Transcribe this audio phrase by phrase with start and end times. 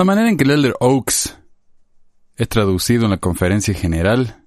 [0.00, 1.36] La manera en que el Elder Oaks
[2.38, 4.46] es traducido en la conferencia general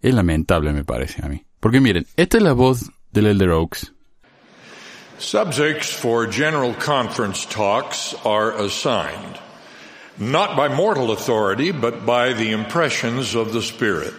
[0.00, 1.44] es lamentable, me parece a mí.
[1.58, 3.92] Porque miren, esta es la voz del Elder Oaks.
[5.18, 9.40] Subjects for general conference talks are assigned,
[10.18, 14.14] not by mortal authority, but by the impressions of the Spirit.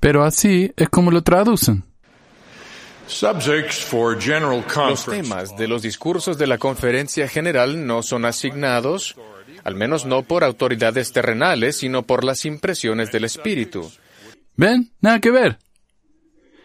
[0.00, 1.84] Pero así es como lo traducen.
[3.06, 9.14] Subjects for general Los temas de los discursos de la conferencia general no son asignados,
[9.64, 13.90] al menos no por autoridades terrenales, sino por las impresiones del Espíritu.
[14.56, 14.92] ¿Ven?
[15.00, 15.58] Nada que ver.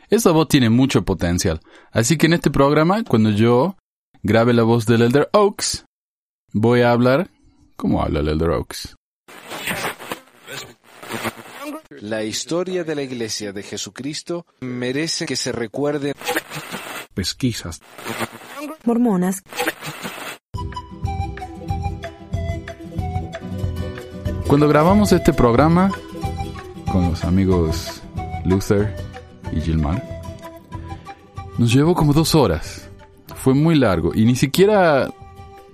[0.09, 1.61] Esa voz tiene mucho potencial.
[1.91, 3.77] Así que en este programa, cuando yo
[4.21, 5.85] grabe la voz del Elder Oaks,
[6.51, 7.29] voy a hablar
[7.75, 8.95] como habla el Elder Oaks.
[12.01, 16.13] La historia de la Iglesia de Jesucristo merece que se recuerde
[17.13, 17.81] pesquisas,
[18.85, 19.43] mormonas,
[24.49, 25.91] Cuando grabamos este programa
[26.91, 28.01] con los amigos
[28.45, 28.95] Luther
[29.51, 30.03] y Gilmar,
[31.59, 32.89] nos llevó como dos horas.
[33.35, 35.13] Fue muy largo y ni siquiera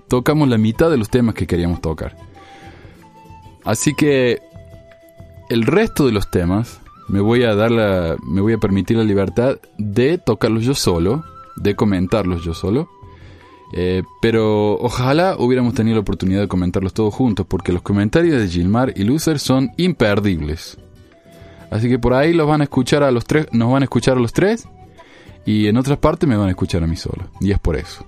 [0.10, 2.18] tocamos la mitad de los temas que queríamos tocar.
[3.64, 4.42] Así que
[5.50, 9.06] el resto de los temas me voy a dar la, me voy a permitir la
[9.06, 11.24] libertad de tocarlos yo solo,
[11.56, 12.90] de comentarlos yo solo.
[13.74, 18.48] Eh, pero ojalá hubiéramos tenido la oportunidad de comentarlos todos juntos, porque los comentarios de
[18.48, 20.78] Gilmar y Luther son imperdibles.
[21.72, 24.18] Así que por ahí los van a escuchar a los tres, nos van a escuchar
[24.18, 24.68] a los tres,
[25.46, 27.30] y en otras partes me van a escuchar a mí solo.
[27.42, 28.06] Y es por eso.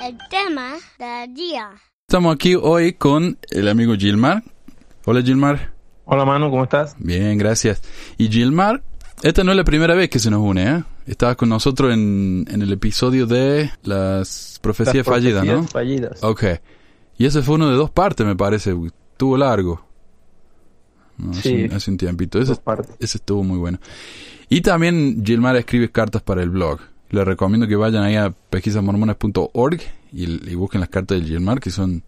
[0.00, 1.70] El tema del día.
[2.08, 4.44] Estamos aquí hoy con el amigo Gilmar.
[5.04, 5.72] Hola Gilmar.
[6.04, 6.94] Hola Manu, ¿cómo estás?
[6.98, 7.82] Bien, gracias.
[8.16, 8.84] Y Gilmar,
[9.22, 10.84] esta no es la primera vez que se nos une, ¿eh?
[11.06, 15.64] Estabas con nosotros en, en el episodio de las profecías Las fallidas, ¿no?
[15.64, 16.22] fallidas.
[16.22, 16.44] Ok.
[17.18, 18.74] Y ese fue uno de dos partes, me parece.
[19.12, 19.86] Estuvo largo.
[21.16, 21.64] No, Sí.
[21.72, 22.38] hace un tiempito.
[22.38, 22.94] Ese, Dos partes.
[22.98, 23.78] ese estuvo muy bueno.
[24.48, 26.80] Y también Gilmar escribe cartas para el blog.
[27.10, 29.80] Les recomiendo que vayan ahí a pesquisasmormonas.org
[30.12, 32.02] y, y busquen las cartas de Gilmar, que son...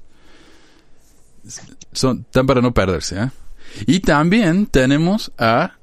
[1.92, 3.30] Son tan para no perderse, ¿eh?
[3.86, 5.74] Y también tenemos a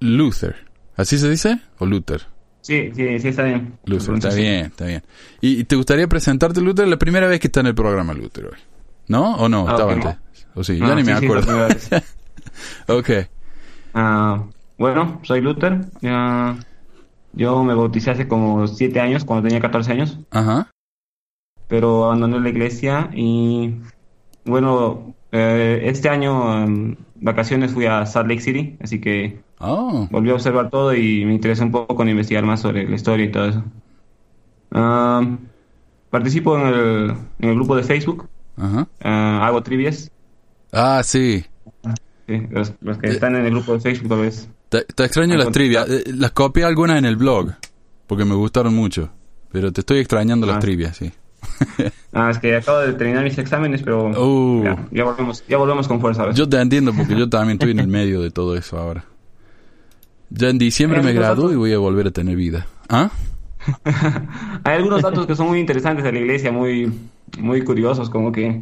[0.00, 0.56] Luther.
[0.96, 1.60] ¿Así se dice?
[1.78, 2.22] ¿O Luther?
[2.64, 3.74] Sí, sí, sí, está bien.
[3.84, 4.40] Luther, está Sí.
[4.40, 5.02] bien, está bien.
[5.42, 6.88] ¿Y, y te gustaría presentarte, Luther?
[6.88, 8.58] La primera vez que está en el programa, Luther, hoy.
[9.06, 9.34] ¿No?
[9.36, 9.68] ¿O no?
[9.68, 10.16] Ah, Estaba antes.
[10.54, 10.78] ¿O sí?
[10.80, 11.68] No, ya ni sí, me sí, acuerdo.
[11.68, 11.90] vez.
[12.88, 13.10] ok.
[13.92, 14.44] Ah,
[14.78, 15.80] bueno, soy Luther.
[16.00, 16.56] Ya-
[17.34, 20.70] yo me bauticé hace como siete años, cuando tenía 14 años, Ajá.
[21.68, 23.74] pero abandoné la iglesia y,
[24.46, 30.06] bueno, eh, este año en vacaciones fui a Salt Lake City, así que Oh.
[30.10, 33.24] volví a observar todo y me interesé un poco en investigar más sobre la historia
[33.26, 33.62] y todo eso.
[36.10, 37.10] Participo en el,
[37.40, 38.86] en el grupo de Facebook, Ajá.
[39.02, 40.10] ah, hago trivias.
[40.72, 41.44] Ah, sí.
[42.26, 43.12] Sí, los, los que Eh.
[43.12, 44.48] están en el grupo de Facebook tal vez.
[44.68, 45.88] Te, te extraño las trivias.
[45.88, 47.52] Eh, Las copié algunas en el blog,
[48.06, 49.10] porque me gustaron mucho.
[49.52, 50.60] Pero te estoy extrañando las Ah.
[50.60, 51.12] trivias, sí.
[52.16, 54.62] Ah, es que acabo de terminar mis exámenes, pero Uh.
[54.64, 56.26] ya, ya volvemos, ya volvemos con fuerza.
[56.26, 56.36] ¿ves?
[56.36, 59.04] Yo te entiendo, porque yo también estoy en el medio de todo eso ahora.
[60.36, 62.66] Ya en diciembre me gradúo y voy a volver a tener vida.
[62.88, 63.10] ¿Ah?
[64.64, 66.92] Hay algunos datos que son muy interesantes de la iglesia, muy,
[67.38, 68.60] muy curiosos, como que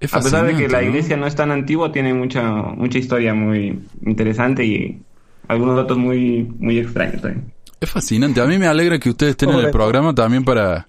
[0.00, 0.88] Es a pesar de que la ¿no?
[0.88, 5.00] iglesia no es tan antigua, tiene mucha, mucha historia muy interesante y
[5.48, 7.52] algunos datos muy, muy extraños también.
[7.80, 8.42] Es fascinante.
[8.42, 10.88] A mí me alegra que ustedes estén en el programa también para,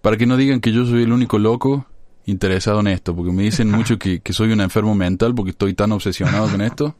[0.00, 1.86] para que no digan que yo soy el único loco
[2.24, 5.74] interesado en esto, porque me dicen mucho que, que soy un enfermo mental porque estoy
[5.74, 6.96] tan obsesionado con esto.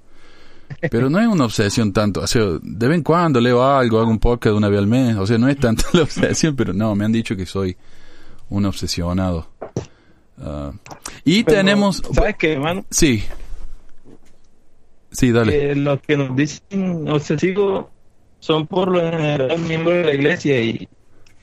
[0.91, 2.21] Pero no es una obsesión tanto.
[2.21, 5.17] O sea, de vez en cuando leo algo, hago un podcast una vez al mes.
[5.17, 7.77] O sea, no es tanto la obsesión, pero no, me han dicho que soy
[8.51, 9.49] un obsesionado.
[10.39, 10.73] Ah,
[11.25, 12.03] y Pero, tenemos...
[12.13, 12.85] ¿Sabes qué, Manu?
[12.91, 13.25] Sí.
[15.11, 15.53] Sí, dale.
[15.53, 17.87] Que los que nos dicen obsesivos
[18.41, 20.89] son por lo general miembros de la iglesia y,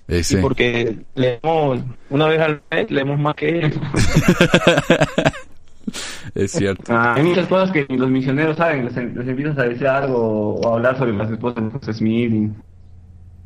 [0.08, 3.74] y porque leemos una vez al mes, leemos más que ellos.
[6.36, 6.84] Es cierto.
[6.90, 10.70] Ah, hay muchas cosas que los misioneros saben, les, les empiezas a decir algo o
[10.70, 12.34] a hablar sobre las esposas de José Smith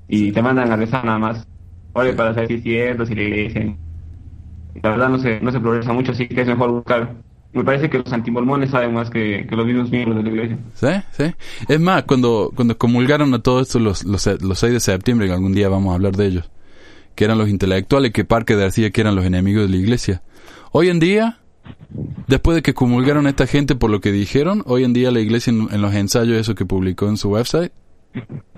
[0.08, 1.48] y, y te mandan a rezar nada más.
[1.94, 3.62] Ore para saber si es cierto, si la iglesia.
[3.64, 7.16] Y la verdad no se, no se progresa mucho, así que es mejor buscar.
[7.54, 10.58] Me parece que los antimormones saben más que, que los mismos miembros de la iglesia.
[10.74, 10.88] ¿Sí?
[11.12, 11.34] ¿Sí?
[11.70, 15.34] Es más, cuando, cuando comulgaron a todo esto los, los, los 6 de septiembre, que
[15.34, 16.52] algún día vamos a hablar de ellos,
[17.16, 20.22] que eran los intelectuales que Parque decía que eran los enemigos de la iglesia.
[20.74, 21.40] Hoy en día,
[22.28, 25.20] después de que comulgaron a esta gente por lo que dijeron, hoy en día la
[25.20, 27.72] iglesia en, en los ensayos, eso que publicó en su website,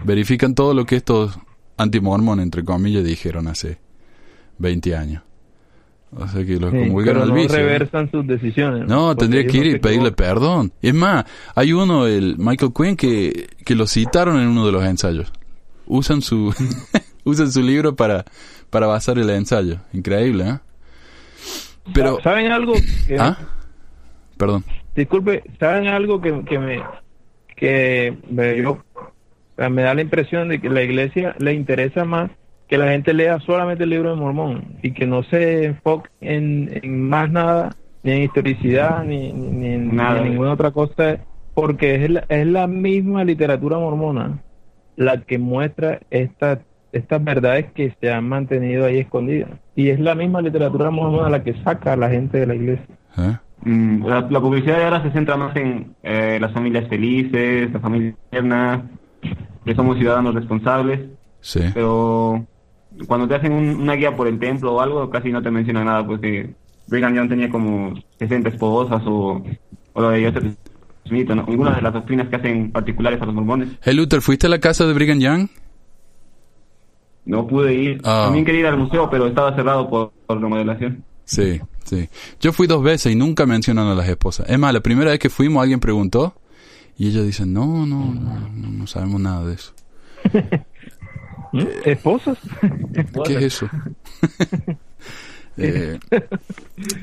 [0.04, 1.38] verifican todo lo que estos
[1.78, 3.80] antimormones, entre comillas, dijeron hace
[4.60, 5.24] 20 años.
[6.12, 7.58] O sea que los Sí, comulgaron al no vicio.
[7.58, 8.88] reversan sus decisiones.
[8.88, 10.72] No, tendría que ir y pedirle perdón.
[10.82, 14.86] Es más, hay uno, el Michael Quinn, que, que lo citaron en uno de los
[14.86, 15.34] ensayos.
[15.86, 16.54] Usan su,
[17.26, 18.24] usan su libro para,
[18.70, 19.80] para basar el ensayo.
[19.92, 20.60] Increíble, ¿eh?
[21.94, 22.74] Pero, ¿Saben algo?
[23.08, 23.38] Que- ¿ah?
[24.38, 24.64] Perdón.
[24.96, 26.82] Disculpe, ¿saben algo que, que me
[27.56, 28.78] que me, yo,
[29.58, 32.30] me da la impresión de que la iglesia le interesa más
[32.68, 36.70] que la gente lea solamente el libro de Mormón y que no se enfoque en,
[36.84, 40.20] en más nada, ni en historicidad, ni, ni, ni en, Nada.
[40.20, 41.18] ni en ninguna otra cosa,
[41.56, 44.40] porque es la, es la misma literatura mormona
[44.98, 46.60] la que muestra esta,
[46.98, 49.52] estas verdades que se han mantenido ahí escondidas.
[49.76, 52.86] Y es la misma literatura mormona la que saca a la gente de la iglesia.
[53.18, 53.38] ¿Eh?
[53.62, 57.80] Mm, la, la publicidad de ahora se centra más en eh, las familias felices, la
[57.80, 58.84] familia tierna,
[59.66, 61.02] que somos ciudadanos responsables,
[61.42, 61.60] Sí.
[61.74, 62.46] pero
[63.08, 65.86] cuando te hacen un- una guía por el templo o algo, casi no te mencionan
[65.86, 66.54] nada, pues que
[66.88, 69.44] Brigham Young tenía como 60 esposas o,
[69.94, 70.56] o lo de Joseph
[71.06, 71.44] Smith, ¿no?
[71.48, 73.70] ninguna de las doctrinas que hacen particulares a los mormones.
[73.82, 75.48] Hey, Luther, ¿fuiste a la casa de Brigham Young?
[77.28, 78.02] No pude ir.
[78.06, 78.24] Ah.
[78.26, 81.04] También quería ir al museo, pero estaba cerrado por, por remodelación.
[81.26, 82.08] Sí, sí.
[82.40, 84.50] Yo fui dos veces y nunca mencionan a las esposas.
[84.50, 86.34] Es más, la primera vez que fuimos alguien preguntó
[86.98, 89.74] y ellos dicen, no, no, no, no, no sabemos nada de eso.
[91.52, 91.60] ¿Mm?
[91.86, 92.38] ¿Esposas?
[93.26, 93.70] ¿Qué es eso?
[95.60, 95.98] Eh,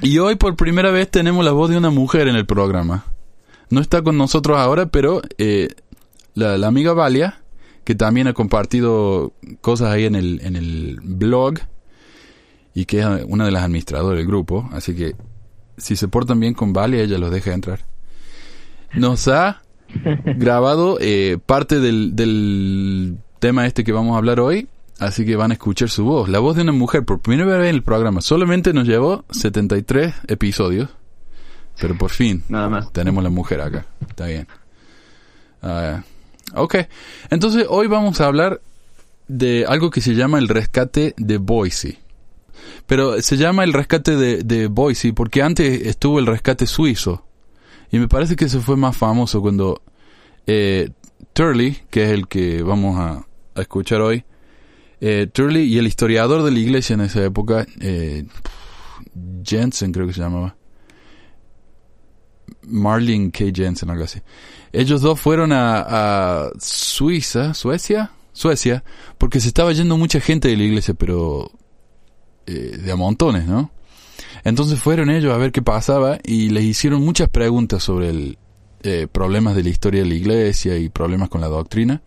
[0.01, 3.05] y hoy por primera vez tenemos la voz de una mujer en el programa.
[3.69, 5.71] No está con nosotros ahora, pero eh,
[6.35, 7.43] la, la amiga Valia,
[7.85, 11.55] que también ha compartido cosas ahí en el, en el blog
[12.75, 15.15] y que es una de las administradoras del grupo, así que
[15.77, 17.81] si se portan bien con Valia, ella los deja entrar.
[18.95, 19.63] Nos ha
[20.37, 25.51] grabado eh, parte del, del tema este que vamos a hablar hoy, así que van
[25.51, 26.29] a escuchar su voz.
[26.29, 28.21] La voz de una mujer por primera vez en el programa.
[28.21, 30.91] Solamente nos llevó 73 episodios,
[31.81, 32.93] pero por fin Nada más.
[32.93, 33.87] tenemos la mujer acá.
[34.09, 34.47] Está bien.
[35.63, 36.03] Ah,
[36.55, 36.77] ok,
[37.31, 38.61] entonces hoy vamos a hablar
[39.29, 41.99] de algo que se llama el rescate de Boise.
[42.87, 47.25] Pero se llama el rescate de, de Boise porque antes estuvo el rescate suizo.
[47.91, 49.83] Y me parece que eso fue más famoso cuando
[50.47, 50.91] eh,
[51.33, 54.25] Turley, que es el que vamos a, a escuchar hoy,
[55.01, 58.25] eh, Turley y el historiador de la iglesia en esa época, eh,
[59.45, 60.57] Jensen creo que se llamaba,
[62.63, 63.45] Marlin K.
[63.55, 64.21] Jensen, algo así.
[64.75, 68.83] Ellos dos fueron a, Suiza, Suecia, Suecia,
[69.19, 71.53] porque se estaba yendo mucha gente de la iglesia, pero
[72.47, 73.71] eh, de a montones, ¿no?
[74.43, 78.39] Entonces fueron ellos a ver qué pasaba y les hicieron muchas preguntas sobre el
[78.83, 82.03] eh, problemas de la historia de la iglesia y problemas con la doctrina.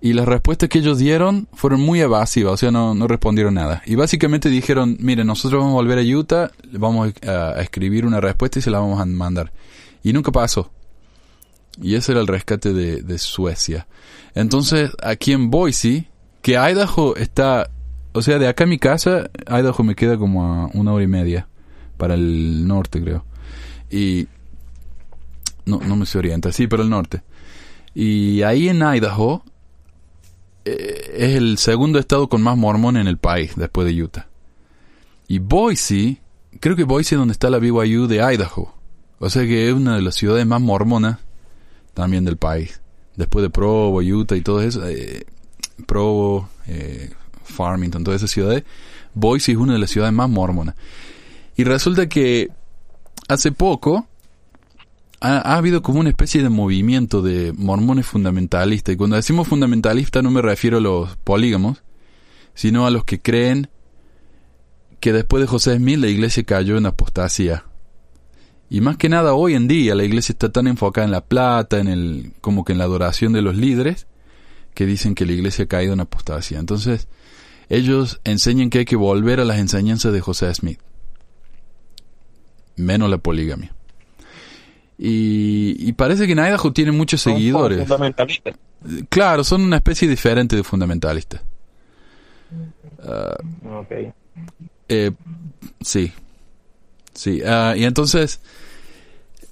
[0.00, 3.82] Y las respuestas que ellos dieron fueron muy evasivas, o sea, no, respondieron nada.
[3.86, 8.60] Y básicamente dijeron, miren, nosotros vamos a volver a Utah, vamos a escribir una respuesta
[8.60, 9.52] y se la vamos a mandar.
[10.04, 10.70] Y nunca pasó.
[11.80, 13.86] Y ese era el rescate de, Suecia.
[14.34, 16.08] Entonces, aquí en Boise,
[16.42, 17.70] que Idaho está,
[18.12, 21.08] o sea, de acá a mi casa, Idaho me queda como a una hora y
[21.08, 21.48] media
[21.96, 23.24] para el norte, creo.
[23.90, 24.26] Y
[25.64, 27.22] no, no me se orienta, sí, pero el norte.
[27.94, 29.42] Y ahí en Idaho
[30.64, 34.28] eh, es el segundo estado con más mormones en el país, después de Utah.
[35.28, 36.20] Y Boise,
[36.60, 38.74] creo que Boise es donde está la BYU de Idaho.
[39.18, 41.18] O sea que es una de las ciudades más mormonas
[42.00, 42.80] también del país.
[43.16, 45.26] Después de Provo, Utah y todo eso, eh,
[45.86, 47.10] Provo, eh,
[47.44, 48.64] Farmington, todas esas ciudades,
[49.12, 50.76] Boise es una de las ciudades más mormonas.
[51.56, 52.48] Y resulta que
[53.28, 54.06] hace poco
[55.20, 58.94] ha, ha habido como una especie de movimiento de mormones fundamentalistas.
[58.94, 61.82] Y cuando decimos fundamentalista no me refiero a los polígamos,
[62.54, 63.68] sino a los que creen
[65.00, 67.64] que después de José Smith la iglesia cayó en apostasía.
[68.70, 71.78] Y más que nada hoy en día la iglesia está tan enfocada en la plata,
[71.80, 74.06] en el, como que en la adoración de los líderes,
[74.74, 76.60] que dicen que la iglesia ha caído en apostasía.
[76.60, 77.08] Entonces,
[77.68, 80.78] ellos enseñan que hay que volver a las enseñanzas de José Smith.
[82.76, 83.74] Menos la poligamia.
[84.96, 87.80] Y, y parece que en Idaho tiene muchos seguidores.
[87.80, 88.54] Fundamentalistas.
[89.08, 91.42] Claro, son una especie diferente de fundamentalistas.
[93.02, 93.36] Ah,
[93.80, 93.92] Ok.
[94.88, 95.10] eh,
[95.80, 96.12] sí.
[97.20, 97.42] Sí.
[97.44, 98.40] ah, y entonces,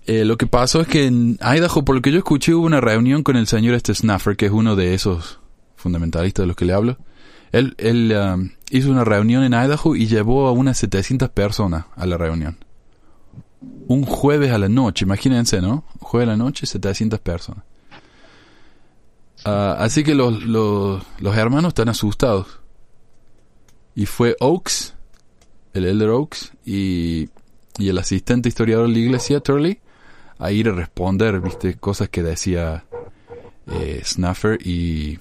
[0.07, 2.81] eh, lo que pasó es que en Idaho, por lo que yo escuché, hubo una
[2.81, 5.39] reunión con el señor este Snuffer, que es uno de esos
[5.77, 6.97] fundamentalistas de los que le hablo.
[7.53, 8.39] Él, él ah,
[8.71, 12.57] hizo una reunión en Idaho y llevó a unas 700 personas a la reunión.
[13.87, 15.85] Un jueves a la noche, imagínense, ¿no?
[16.01, 17.65] Jueves a la noche, 700 personas.
[19.45, 22.47] Ah, así que los, los, los hermanos están asustados.
[23.95, 24.95] Y fue Oaks,
[25.75, 27.29] el Elder Oaks y,
[27.79, 29.79] y el asistente historiador de la iglesia, Turley,
[30.39, 32.85] a ir a responder, viste, cosas que decía
[33.73, 35.19] eh, Snuffer y,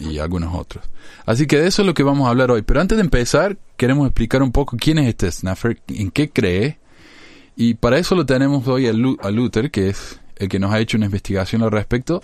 [0.00, 0.84] y algunos otros.
[1.26, 2.62] Así que de eso es lo que vamos a hablar hoy.
[2.62, 6.78] Pero antes de empezar, queremos explicar un poco quién es este Snuffer, en qué cree.
[7.56, 10.72] Y para eso lo tenemos hoy a, Lu- a Luther, que es el que nos
[10.72, 12.22] ha hecho una investigación al respecto.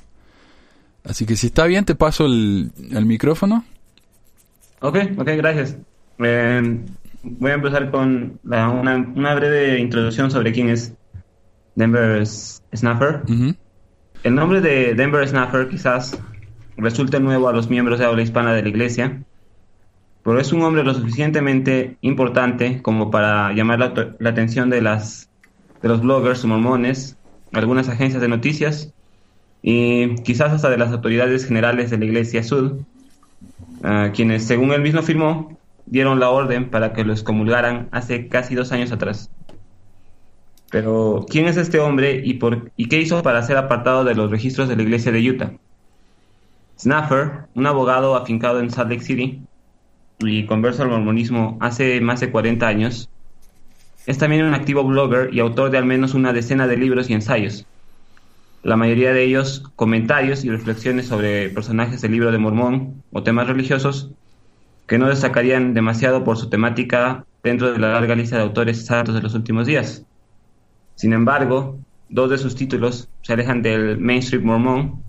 [1.05, 2.73] Así que si está bien, te paso el,
[3.07, 3.65] micrófono.
[4.81, 5.77] Ok, ok, gracias.
[6.19, 6.81] Eh,
[7.23, 10.95] voy a empezar con la- una, una breve introducción sobre quién es
[11.75, 13.23] Denver S- Snuffer.
[13.29, 13.55] Ujú.
[14.23, 16.19] El nombre de Denver Snuffer quizás
[16.77, 19.23] resulte nuevo a los miembros de habla hispana de la iglesia,
[20.23, 25.29] pero es un hombre lo suficientemente importante como para llamar la, la atención de, las,
[25.83, 27.17] de los bloggers mormones,
[27.53, 28.93] algunas agencias de noticias
[29.63, 32.81] y quizás hasta de las autoridades generales de la iglesia sud,
[33.83, 35.59] ah, quienes, según él mismo afirmó,
[35.91, 39.31] dieron la orden para que lo excomulgaran hace casi dos años atrás.
[40.71, 44.31] Pero, ¿quién es este hombre y, por, y qué hizo para ser apartado de los
[44.31, 45.53] registros de la iglesia de Utah?
[46.79, 49.43] Snuffer, un abogado afincado en Salt Lake City
[50.21, 53.11] y converso al mormonismo hace más de 40 años,
[54.07, 57.15] es también un activo blogger y autor de al menos una decena de libros y
[57.15, 57.67] ensayos.
[58.63, 63.49] La mayoría de ellos comentarios y reflexiones sobre personajes del libro de Mormón o temas
[63.49, 64.11] religiosos
[64.91, 69.15] que no destacarían demasiado por su temática dentro de la larga lista de autores santos
[69.15, 70.05] de los últimos días.
[70.97, 71.79] Sin embargo,
[72.09, 75.01] dos de sus títulos se alejan del mainstream mormón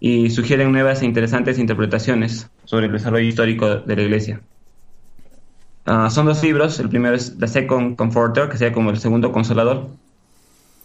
[0.00, 4.40] y sugieren nuevas e interesantes interpretaciones sobre el desarrollo histórico de la iglesia.
[5.84, 9.32] Ah, son dos libros, el primero es The Second Comforter, que sería como el segundo
[9.32, 9.88] consolador,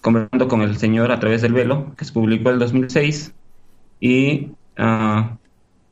[0.02, 3.34] conversando con el Señor a través del velo, que se publicó en el 2006,
[4.02, 5.38] y ah,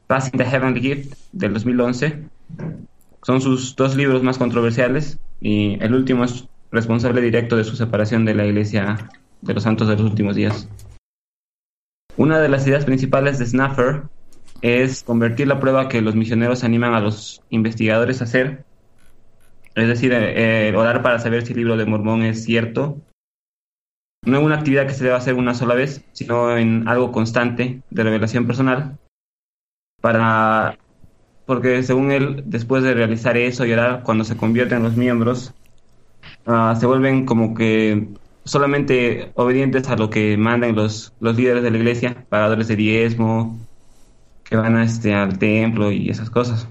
[0.07, 2.32] Passing the Heavenly Gift del 2011.
[3.23, 8.25] Son sus dos libros más controversiales y el último es responsable directo de su separación
[8.25, 9.09] de la Iglesia
[9.41, 10.67] de los Santos de los Últimos Días.
[12.17, 14.03] Una de las ideas principales de Snuffer
[14.61, 18.65] es convertir la prueba que los misioneros animan a los investigadores a hacer,
[19.75, 23.01] es decir, eh, eh, orar para saber si el libro de Mormón es cierto,
[24.25, 27.81] no en una actividad que se deba hacer una sola vez, sino en algo constante
[27.89, 28.97] de revelación personal,
[30.01, 30.77] para
[31.45, 35.53] porque según él, después de realizar eso y orar, cuando se convierten los miembros,
[36.45, 38.07] ah, se vuelven como que
[38.45, 43.59] solamente obedientes a lo que mandan los, los líderes de la iglesia, pagadores de diezmo,
[44.43, 46.67] que van a este, al templo y esas cosas.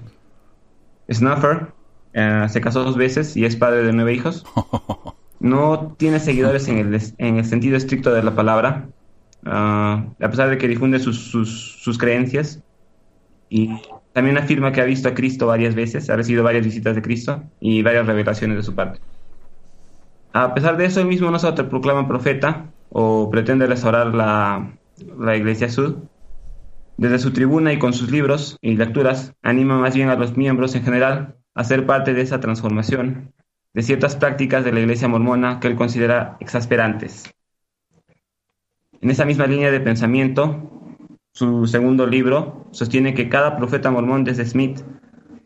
[1.11, 1.67] Snuffer
[2.13, 4.45] eh, se casó dos veces y es padre de nueve hijos.
[5.39, 8.87] No tiene seguidores en el, en el sentido estricto de la palabra,
[9.45, 12.61] ah, a pesar de que difunde sus, sus, sus creencias.
[13.49, 13.69] Y
[14.13, 17.43] también afirma que ha visto a Cristo varias veces, ha recibido varias visitas de Cristo
[17.59, 18.99] y varias revelaciones de su parte.
[20.31, 24.71] A pesar de eso, él mismo no se autoproclama profeta o pretende restaurar la,
[25.19, 25.97] la Iglesia Sud.
[26.97, 30.75] Desde su tribuna y con sus libros y lecturas, anima más bien a los miembros
[30.75, 33.33] en general a ser parte de esa transformación
[33.73, 37.33] de ciertas prácticas de la Iglesia mormona que él considera exasperantes.
[39.01, 40.72] En esa misma línea de pensamiento,
[41.33, 44.81] su segundo libro sostiene que cada profeta mormón desde Smith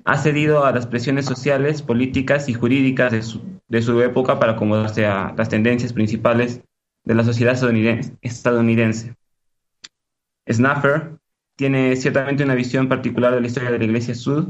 [0.03, 4.53] ha cedido a las presiones sociales, políticas y jurídicas de su, de su época para
[4.53, 6.62] acomodarse a las tendencias principales
[7.03, 7.58] de la sociedad
[8.22, 9.15] estadounidense.
[10.50, 11.17] Snuffer
[11.56, 14.50] tiene ciertamente una visión particular de la historia de la Iglesia Sud,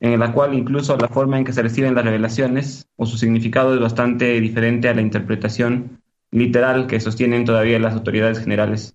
[0.00, 3.74] en la cual incluso la forma en que se reciben las revelaciones o su significado
[3.74, 6.00] es bastante diferente a la interpretación
[6.30, 8.94] literal que sostienen todavía las autoridades generales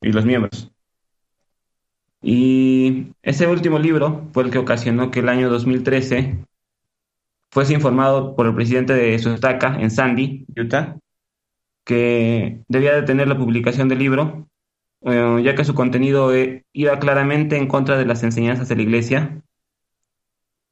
[0.00, 0.70] y los miembros.
[2.22, 6.44] Y ese último libro fue el que ocasionó que el año 2013
[7.50, 10.96] fuese informado por el presidente de su estaca en Sandy, Utah,
[11.84, 14.48] que debía detener la publicación del libro,
[15.02, 18.82] eh, ya que su contenido eh, iba claramente en contra de las enseñanzas de la
[18.82, 19.42] iglesia,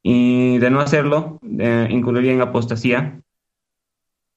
[0.03, 3.21] y de no hacerlo, eh, en apostasía.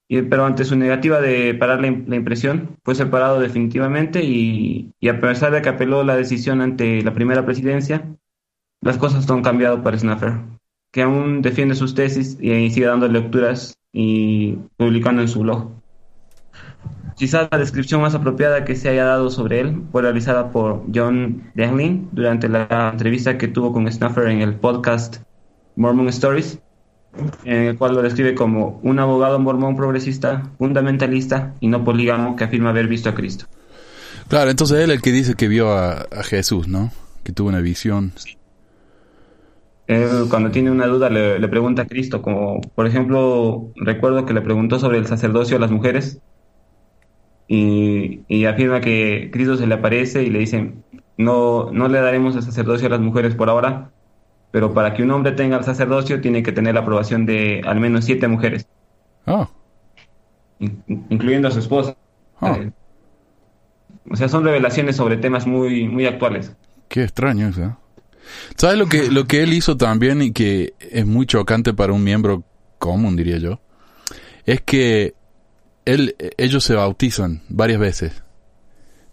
[0.10, 5.62] Pero ante su negativa de parar la, impresión, fue separado definitivamente y, a pesar de
[5.62, 8.16] que apeló la decisión ante la primera presidencia,
[8.82, 10.40] las cosas han cambiado para Snuffer,
[10.92, 15.80] que aún defiende sus tesis y, y sigue dando lecturas y publicando en su blog.
[17.16, 21.52] Quizás la descripción más apropiada que se haya dado sobre él fue realizada por John
[21.54, 25.18] Denlin durante la entrevista que tuvo con Snuffer en el podcast
[25.76, 26.62] Mormon Stories,
[27.44, 32.44] en el cual lo describe como un abogado mormón progresista, fundamentalista y no polígamo que
[32.46, 33.46] afirma haber visto a Cristo.
[34.28, 36.92] Claro, entonces él es el que dice que vio a, a Jesús, ¿no?
[37.24, 38.14] Que tuvo una visión.
[39.88, 44.34] él cuando tiene una duda le, le pregunta a Cristo, como por ejemplo, recuerdo que
[44.34, 46.22] le preguntó sobre el sacerdocio a las mujeres
[47.48, 50.74] y, y afirma que Cristo se le aparece y le dice,
[51.18, 53.92] no, no le daremos el sacerdocio a las mujeres por ahora,
[54.52, 57.80] pero para que un hombre tenga el sacerdocio tiene que tener la aprobación de al
[57.80, 58.68] menos siete mujeres,
[60.60, 61.96] in- incluyendo a su esposa.
[62.42, 62.72] Eh,
[64.10, 66.56] o sea, son revelaciones sobre temas muy, muy actuales.
[66.88, 67.64] qué extraño eso.
[67.64, 67.76] ¿eh?
[68.56, 72.04] ¿Sabes lo que, lo que él hizo también y que es muy chocante para un
[72.04, 72.44] miembro
[72.78, 73.60] común, diría yo?
[74.46, 75.14] Es que
[75.86, 78.24] él, ellos se bautizan varias veces.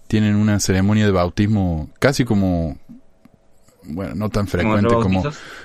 [0.07, 2.78] Tienen una ceremonia de bautismo casi como,
[3.88, 5.23] bueno, no tan frecuente como,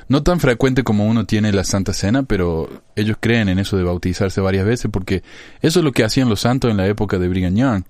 [0.07, 3.83] no tan frecuente como uno tiene la Santa Cena, pero ellos creen en eso de
[3.83, 5.23] bautizarse varias veces porque
[5.61, 7.83] eso es lo que hacían los santos en la época de Brigham Young.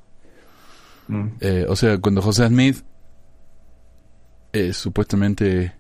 [1.08, 1.28] Mm.
[1.40, 2.84] Eh, o sea, cuando José Smith
[4.54, 5.74] eh, supuestamente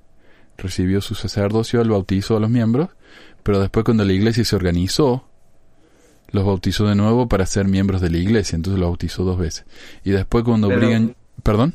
[0.58, 2.89] recibió su sacerdocio, él bautizó a los miembros,
[3.43, 5.27] pero después cuando la iglesia se organizó,
[6.29, 9.65] los bautizó de nuevo para ser miembros de la iglesia, entonces los bautizó dos veces.
[10.03, 11.13] Y después cuando Pero- Brigham...
[11.43, 11.74] ¿Perdón?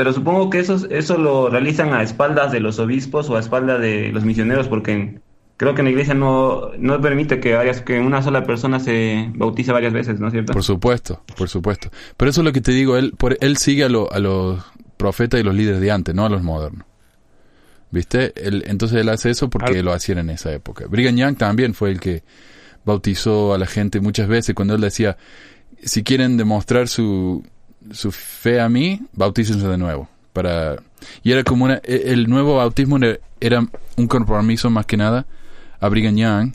[0.00, 3.82] Pero supongo que eso, eso lo realizan a espaldas de los obispos o a espaldas
[3.82, 5.18] de los misioneros, porque
[5.58, 9.30] creo que en la iglesia no, no permite que, varias, que una sola persona se
[9.34, 10.54] bautice varias veces, ¿no es cierto?
[10.54, 11.90] Por supuesto, por supuesto.
[12.16, 14.64] Pero eso es lo que te digo, él, por, él sigue a, lo- a los
[14.96, 16.86] profetas y los líderes de antes, no a los modernos.
[17.90, 18.32] ¿Viste?
[18.36, 20.86] Él- entonces él hace eso porque Al- lo hacían en esa época.
[20.88, 22.22] Brigham Young también fue el que
[22.86, 25.18] bautizó a la gente muchas veces cuando él decía,
[25.84, 27.44] si quieren demostrar su,
[27.92, 30.08] su fe a mí, bautícense de nuevo.
[30.32, 30.76] Para...
[31.22, 32.98] Y era como una, e- el nuevo bautismo
[33.40, 35.26] era- un compromiso más que nada
[35.80, 36.54] a Brigham Young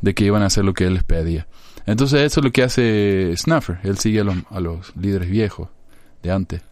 [0.00, 1.46] de que iban a hacer lo que él les pedía.
[1.86, 3.78] Entonces eso es lo que hace Snuffer.
[3.82, 5.68] Él sigue a los, a los líderes viejos
[6.22, 6.62] de antes.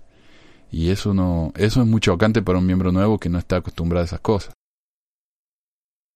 [0.70, 4.02] Y eso no, eso es muy chocante para un miembro nuevo que no está acostumbrado
[4.02, 4.52] a esas cosas.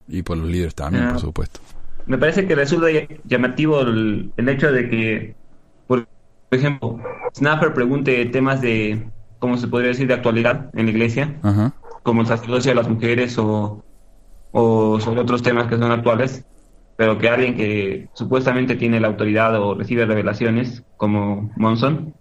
[0.08, 1.12] Y por los líderes también, Ah.
[1.12, 1.60] por supuesto.
[2.06, 5.34] Me parece que resulta ll- llamativo el, el hecho de que,
[6.50, 6.98] por ejemplo,
[7.32, 9.08] Snapper pregunte temas de,
[9.38, 11.72] ¿cómo se podría decir?, de actualidad en la iglesia, Ajá.
[12.02, 13.84] como el sacerdocio de las mujeres o,
[14.50, 16.44] o sobre otros temas que son actuales,
[16.96, 22.14] pero que alguien que supuestamente tiene la autoridad o recibe revelaciones, como Monson,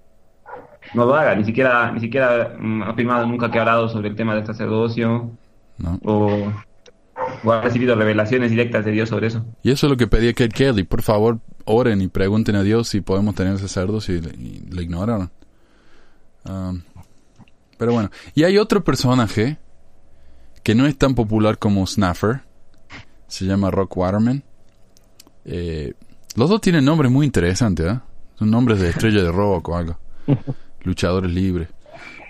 [0.94, 4.10] no lo haga, ni siquiera, ni siquiera mm, ha afirmado nunca que ha hablado sobre
[4.10, 5.32] el tema del sacerdocio
[5.80, 6.00] ¿no?
[6.04, 6.54] o,
[7.44, 9.44] o ha recibido revelaciones directas de Dios sobre eso.
[9.64, 10.84] Y eso es lo que pedía Kate Kelly.
[10.84, 11.40] Por favor,
[11.70, 15.32] oren y pregunten a Dios si podemos tener sacerdocio y, le- y le ignoraron.
[16.46, 16.82] Um,
[17.78, 18.10] pero bueno.
[18.36, 19.58] Y hay otro personaje
[20.64, 22.42] que no es tan popular como Snuffer.
[23.28, 24.44] Se llama Rock Waterman.
[25.46, 25.94] Eh,
[26.36, 28.00] los dos tienen nombres muy interesantes, ¿eh?
[28.38, 30.00] Son nombres de estrella de rock o algo.
[30.84, 31.68] Luchadores libres.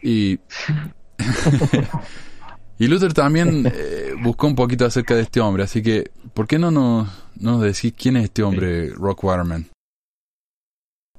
[0.03, 0.39] Y...
[2.79, 6.57] y Luther también eh, buscó un poquito acerca de este hombre, así que, ¿por qué
[6.57, 9.67] no nos, no nos decís quién es este hombre, Rock Waterman?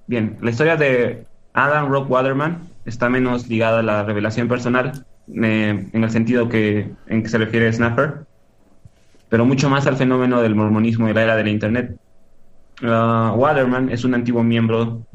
[0.07, 5.89] Bien, la historia de Adam Rock Waterman está menos ligada a la revelación personal, eh,
[5.93, 8.27] en el sentido que en que se refiere Snapper,
[9.29, 11.97] pero mucho más al fenómeno del mormonismo y la era de la Internet.
[12.83, 15.07] Ah, Waterman es un antiguo miembro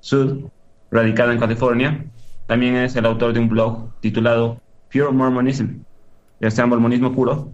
[0.00, 0.44] sud,
[0.90, 2.04] radicado en California.
[2.46, 5.82] También es el autor de un blog titulado Pure Mormonism,
[6.40, 7.52] ya sea mormonismo puro,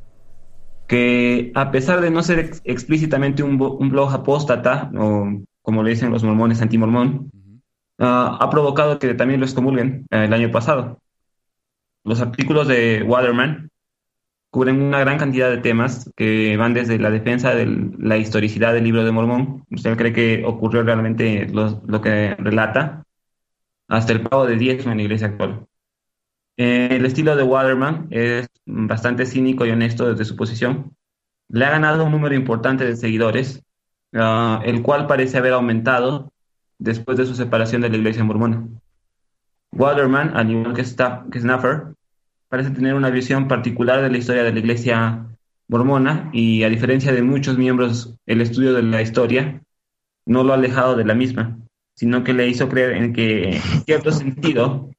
[0.87, 6.11] que a pesar de no ser ex- explícitamente un, blog apóstata, o como le dicen
[6.11, 7.31] los mormones antimormón,
[7.99, 10.99] ah, ha provocado que también lo excomulguen eh, el año pasado.
[12.05, 13.71] Los artículos de Waterman
[14.51, 17.67] cubren una gran cantidad de temas que van desde la defensa de
[17.99, 23.05] la historicidad del libro de Mormón, usted cree que ocurrió realmente lo, lo que relata,
[23.89, 25.67] hasta el pago de diezmo en la iglesia actual.
[26.57, 30.97] Eh, el estilo de Waterman es bastante cínico y honesto desde su posición.
[31.49, 33.63] Le ha ganado un número importante de seguidores,
[34.15, 36.33] ah, el cual parece haber aumentado
[36.79, 38.67] después de su separación de la iglesia mormona.
[39.73, 41.41] Waterman, al igual que, que
[42.49, 45.27] parece tener una visión particular de la historia de la iglesia
[45.69, 49.61] mormona y a diferencia de muchos miembros, el estudio de la historia
[50.27, 51.59] no lo ha alejado de la misma,
[51.95, 54.91] sino que le hizo creer en que, en cierto sentido,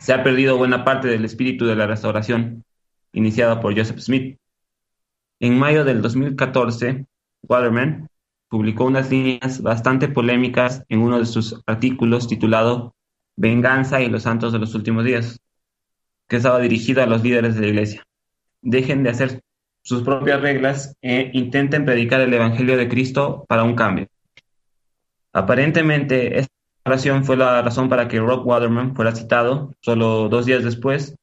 [0.00, 2.64] se ha perdido buena parte del espíritu de la restauración
[3.12, 4.38] iniciada por Joseph Smith.
[5.40, 7.04] En mayo del 2014,
[7.42, 8.08] Waterman
[8.48, 12.94] publicó unas líneas bastante polémicas en uno de sus artículos titulado
[13.36, 15.38] Venganza y los santos de los últimos días,
[16.28, 18.04] que estaba dirigido a los líderes de la iglesia.
[18.62, 19.42] Dejen de hacer
[19.82, 24.08] sus propias reglas e intenten predicar el Evangelio de Cristo para un cambio.
[25.32, 26.38] Aparentemente,
[27.24, 31.16] fue la razón para que Rock Waterman fuera citado solo dos días después.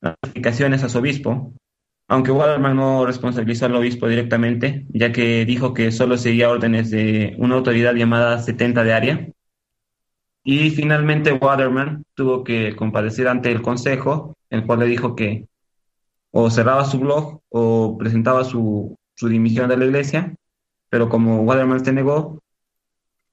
[0.00, 1.52] Notificaciones a su obispo,
[2.08, 7.34] aunque Waterman no responsabilizó al obispo directamente, ya que dijo que solo seguía órdenes de
[7.38, 9.28] una autoridad llamada 70 de área.
[10.44, 15.46] Y finalmente Waterman tuvo que comparecer ante el consejo, el cual le dijo que
[16.32, 20.34] o cerraba su blog o presentaba su, su dimisión de la iglesia,
[20.88, 22.41] pero como Waterman se negó,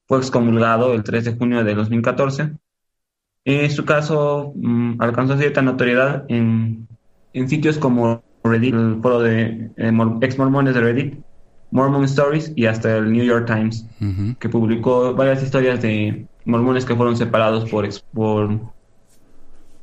[0.10, 2.52] fue excomulgado el 3 de junio de 2014.
[3.46, 6.88] En su caso mm, alcanzó cierta notoriedad en,
[7.34, 11.20] en sitios como Reddit, el foro de eh, ex mormones de Reddit,
[11.70, 13.86] Mormon Stories y hasta el New York Times,
[14.40, 18.60] que publicó varias historias de mormones que fueron separados por, por,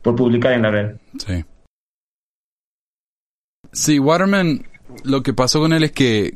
[0.02, 0.96] por publicar en la red.
[1.24, 1.44] Sí.
[3.70, 4.64] Sí, Waterman,
[5.04, 6.32] lo que pasó con él es que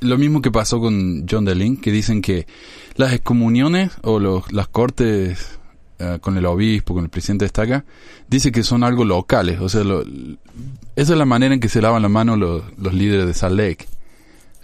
[0.00, 2.46] lo mismo que pasó con John DeLink, que dicen que
[2.96, 5.58] las excomuniones o los, las cortes
[5.98, 7.84] eh, con el obispo, con el presidente de esta acá,
[8.28, 9.60] dice que son algo locales.
[9.60, 10.02] O sea, lo-
[10.96, 13.56] esa es la manera en que se lavan la mano los, los líderes de Salt
[13.56, 13.86] Lake.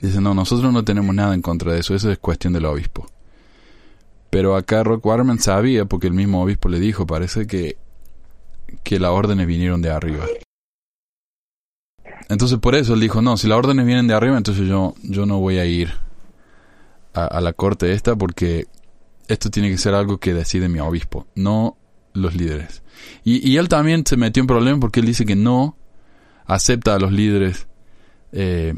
[0.01, 3.07] Dicen, no, nosotros no tenemos nada en contra de eso, eso es cuestión del obispo.
[4.31, 7.77] Pero acá Rock Waterman sabía, porque el mismo obispo le dijo, parece que,
[8.85, 10.25] que las órdenes vinieron de arriba.
[12.29, 15.27] Entonces por eso él dijo, no, si las órdenes vienen de arriba, entonces yo, yo
[15.27, 15.93] no voy a ir
[17.15, 18.67] a, la corte esta porque
[19.29, 21.77] esto tiene que ser algo que decide mi obispo, no
[22.13, 22.83] los líderes.
[23.25, 25.77] Y, y él también se metió en problemas porque él dice que no
[26.47, 27.69] acepta a los líderes
[28.33, 28.75] eh,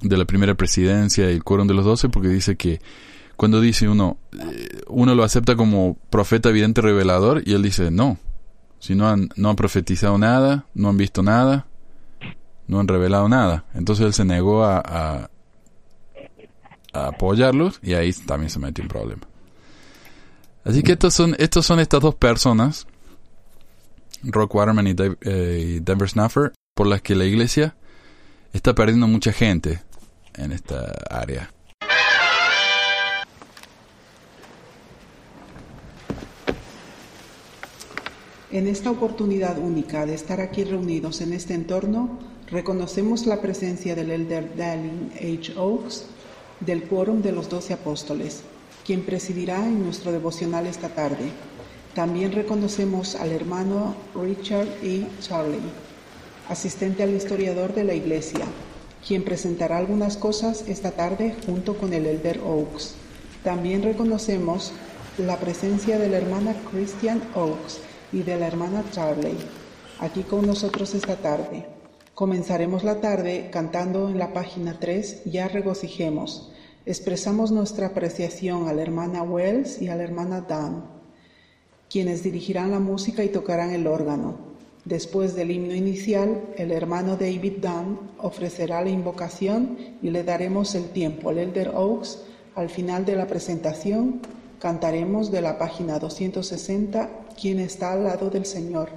[0.00, 2.80] de la primera presidencia y el quórum de los doce porque dice que
[3.36, 8.18] cuando dice uno, eh, uno lo acepta como profeta evidente revelador y él dice no,
[8.78, 11.66] si no han, no han profetizado nada, no han visto nada,
[12.66, 13.64] no han revelado nada.
[13.74, 15.30] Entonces él se negó a,
[16.94, 19.22] a apoyarlos y ahí también se metió en problema.
[20.64, 22.86] Así que estos son, estos son estas dos personas,
[24.22, 27.76] Rock Waterman y, Dave- eh, Denver Snuffer, por las que la iglesia
[28.54, 29.82] está perdiendo mucha gente
[30.34, 31.50] en esta área.
[38.50, 42.18] En esta oportunidad única de estar aquí reunidos en este entorno,
[42.50, 45.54] reconocemos la presencia del elder Dallin H.
[45.56, 46.06] Oaks
[46.60, 48.42] del Quórum de los Doce Apóstoles,
[48.84, 51.30] quien presidirá en nuestro devocional esta tarde.
[51.94, 55.06] También reconocemos al hermano Richard E.
[55.20, 55.60] Charlie,
[56.48, 58.46] asistente al historiador de la Iglesia,
[59.06, 62.94] quien presentará algunas cosas esta tarde junto con el elder Oaks.
[63.42, 64.72] También reconocemos
[65.18, 67.78] la presencia de la hermana Christian Oaks
[68.12, 69.36] y de la hermana Charley,
[70.00, 71.66] aquí con nosotros esta tarde.
[72.14, 76.48] Comenzaremos la tarde cantando en la página 3, Ya regocijemos.
[76.86, 80.84] Expresamos nuestra apreciación a la hermana Wells y a la hermana Dan,
[81.90, 84.36] quienes dirigirán la música y tocarán el órgano.
[84.84, 90.90] Después del himno inicial, el hermano David Dunn ofrecerá la invocación y le daremos el
[90.90, 92.20] tiempo al Elder Oaks.
[92.54, 94.20] Al final de la presentación,
[94.60, 98.90] cantaremos de la página 260, ¿Quién está al lado del Señor?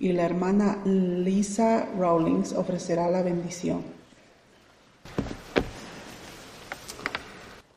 [0.00, 3.82] Y la hermana Lisa Rawlings ofrecerá la bendición.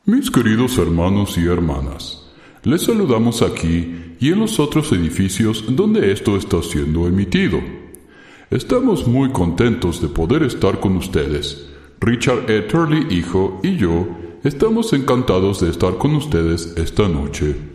[0.06, 2.26] Mis queridos hermanos y hermanas,
[2.62, 7.60] les saludamos aquí y en los otros edificios donde esto está siendo emitido.
[8.50, 11.68] Estamos muy contentos de poder estar con ustedes.
[12.00, 12.62] Richard E.
[12.62, 14.06] Turley, hijo, y yo
[14.44, 17.73] estamos encantados de estar con ustedes esta noche.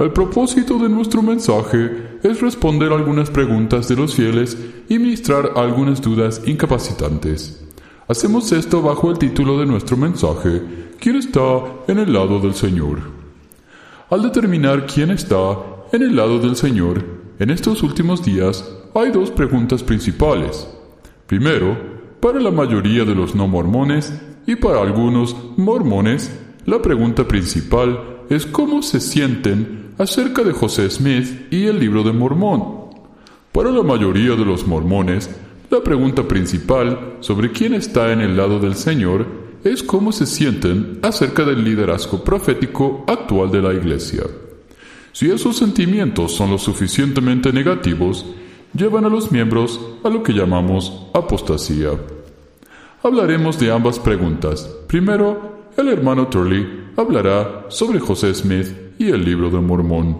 [0.00, 4.56] El propósito de nuestro mensaje es responder algunas preguntas de los fieles
[4.88, 7.62] y ministrar algunas dudas incapacitantes.
[8.08, 10.62] Hacemos esto bajo el título de nuestro mensaje,
[10.98, 11.40] ¿Quién está
[11.86, 12.98] en el lado del Señor?
[14.08, 15.58] Al determinar quién está
[15.92, 17.04] en el lado del Señor,
[17.38, 20.66] en estos últimos días hay dos preguntas principales.
[21.26, 21.76] Primero,
[22.20, 26.34] para la mayoría de los no mormones y para algunos mormones,
[26.64, 32.12] la pregunta principal es cómo se sienten acerca de José Smith y el libro de
[32.12, 32.88] Mormón.
[33.52, 35.28] Para la mayoría de los mormones,
[35.68, 39.26] la pregunta principal sobre quién está en el lado del Señor
[39.62, 44.22] es cómo se sienten acerca del liderazgo profético actual de la Iglesia.
[45.12, 48.24] Si esos sentimientos son lo suficientemente negativos,
[48.72, 51.90] llevan a los miembros a lo que llamamos apostasía.
[53.02, 54.66] Hablaremos de ambas preguntas.
[54.86, 60.14] Primero, el hermano Turley hablará sobre José Smith y el libro de Mormón.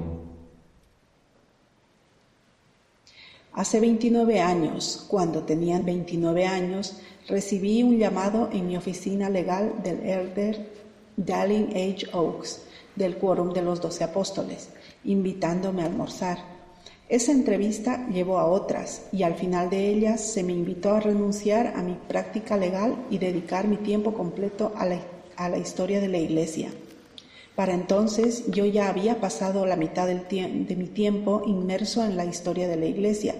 [3.52, 6.96] Hace 29 años, cuando tenía 29 años,
[7.28, 10.66] recibí un llamado en mi oficina legal del elder
[11.14, 12.06] Dallin H.
[12.14, 12.62] Oaks
[12.96, 14.70] del Quórum de los Doce Apóstoles,
[15.04, 16.38] invitándome a almorzar.
[17.10, 21.74] Esa entrevista llevó a otras y al final de ellas se me invitó a renunciar
[21.76, 25.02] a mi práctica legal y dedicar mi tiempo completo a la,
[25.36, 26.70] a la historia de la Iglesia.
[27.60, 30.26] Para entonces yo ya había pasado la mitad del
[30.66, 33.34] de mi tiempo inmerso en la historia de la Iglesia,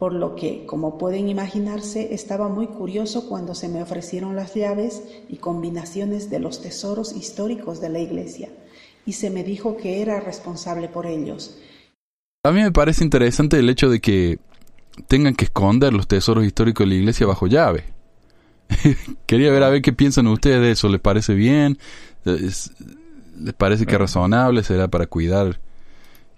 [0.00, 5.00] por lo que, como pueden imaginarse, estaba muy curioso cuando se me ofrecieron las llaves
[5.28, 8.48] y combinaciones de los tesoros históricos de la Iglesia,
[9.06, 11.56] y se me dijo que era responsable por ellos
[12.42, 14.40] a mí me parece interesante el hecho de que
[15.06, 17.84] tengan que esconder los tesoros históricos de la iglesia bajo llave.
[19.26, 20.88] Quería ver a ver qué piensan ustedes de eso.
[20.88, 21.78] ¿Les parece bien?
[23.38, 24.62] ¿Les parece que es razonable?
[24.62, 25.60] ¿Será para cuidar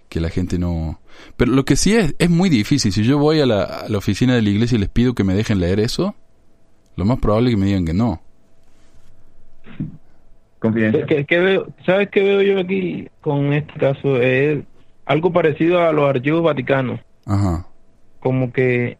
[0.09, 0.99] que la gente no...?
[1.37, 2.91] Pero lo que sí es, es muy difícil.
[2.91, 5.59] Si yo voy a la, oficina de la iglesia y les pido que me dejen
[5.59, 6.15] leer eso,
[6.95, 8.21] lo más probable es que me digan que no.
[11.85, 14.17] ¿Sabes qué veo yo aquí con este caso?
[14.17, 14.63] Es
[15.05, 16.99] algo parecido a los archivos vaticanos.
[17.25, 17.65] Ajá.
[18.19, 18.97] Como que,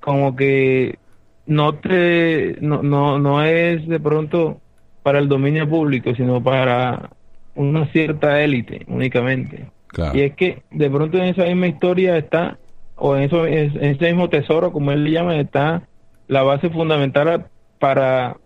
[0.00, 0.98] como que
[1.46, 4.60] no te, no, no, no es de pronto
[5.02, 7.10] para el dominio público, sino para
[7.54, 9.66] una cierta élite únicamente.
[10.14, 12.58] Y es que de pronto en esa misma historia está,
[12.96, 15.82] o en, eso, en ese mismo tesoro, como él le llama, está
[16.28, 17.46] la base fundamental
[17.78, 18.36] para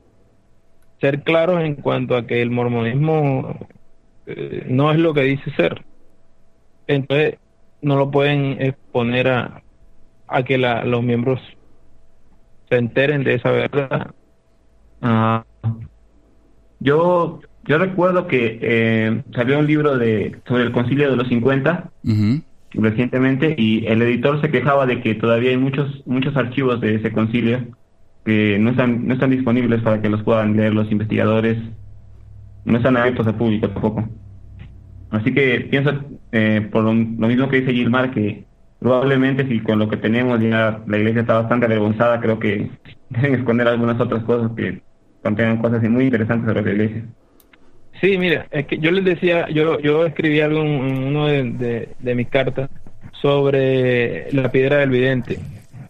[1.00, 3.58] ser claros en cuanto a que el mormonismo
[4.26, 5.84] eh, no es lo que dice ser
[6.86, 7.38] entonces
[7.82, 9.62] no lo pueden exponer a,
[10.26, 11.40] a que la, los miembros
[12.68, 14.14] se enteren de esa verdad.
[15.02, 15.44] Ah,
[16.80, 21.90] yo yo recuerdo que eh, salió un libro de sobre el Concilio de los 50
[22.74, 27.12] recientemente y el editor se quejaba de que todavía hay muchos muchos archivos de ese
[27.12, 27.60] concilio
[28.24, 31.58] que no están no están disponibles para que los puedan leer los investigadores,
[32.64, 34.08] no están abiertos al público tampoco.
[35.10, 35.92] Así que pienso,
[36.32, 38.44] eh, por lo, mismo que dice Gilmar, que
[38.80, 42.70] probablemente si con lo que tenemos ya la iglesia está bastante avergonzada, creo que
[43.10, 44.82] deben esconder algunas otras cosas que
[45.24, 47.02] contengan cosas muy interesantes sobre la iglesia.
[48.00, 52.28] Sí, mira, es que yo les decía, yo yo escribí algo en uno de, mis
[52.28, 52.70] cartas
[53.22, 55.38] sobre la piedra del vidente.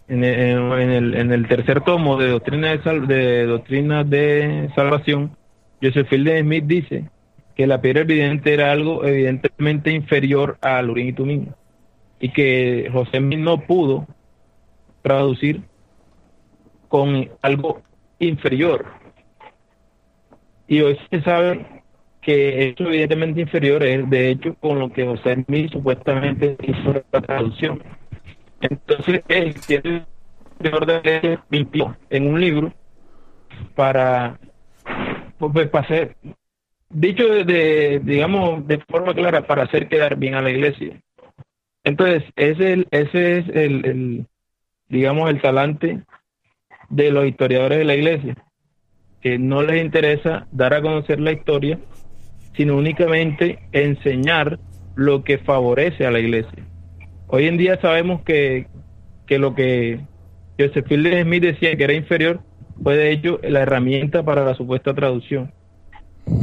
[0.07, 5.35] En el, en el, tercer tomo de Doctrina de, de, Doctrina de Salvación,
[5.81, 7.09] Joseph Fielding Smith dice
[7.55, 11.45] que la piedra evidente era algo evidentemente inferior al Urim y Tumim
[12.19, 14.07] y que José no pudo
[15.01, 15.61] traducir
[16.87, 17.81] con algo
[18.19, 18.85] inferior.
[20.67, 21.83] Y hoy se sabe
[22.21, 27.21] que esto evidentemente inferior es de hecho con lo que José Smith supuestamente hizo la
[27.21, 27.83] traducción.
[28.61, 30.05] Entonces él tiene
[30.59, 31.39] de orden
[32.09, 32.73] en un libro
[33.75, 34.39] para
[35.37, 36.15] pues, para hacer
[36.89, 41.01] dicho de, digamos, de forma clara para hacer quedar bien a la iglesia.
[41.83, 44.27] Entonces, ese, ese es el, el,
[44.87, 46.01] digamos, el talante
[46.89, 48.35] de los historiadores de la iglesia,
[49.25, 51.79] que no les interesa dar a conocer la historia,
[52.55, 54.59] sino únicamente enseñar
[54.93, 56.63] lo que favorece a la iglesia.
[57.25, 58.67] Hoy en día sabemos que,
[59.25, 59.99] que lo que
[60.59, 62.39] Joseph Fielding Smith decía que era inferior
[62.83, 65.51] fue de hecho la herramienta para la supuesta traducción.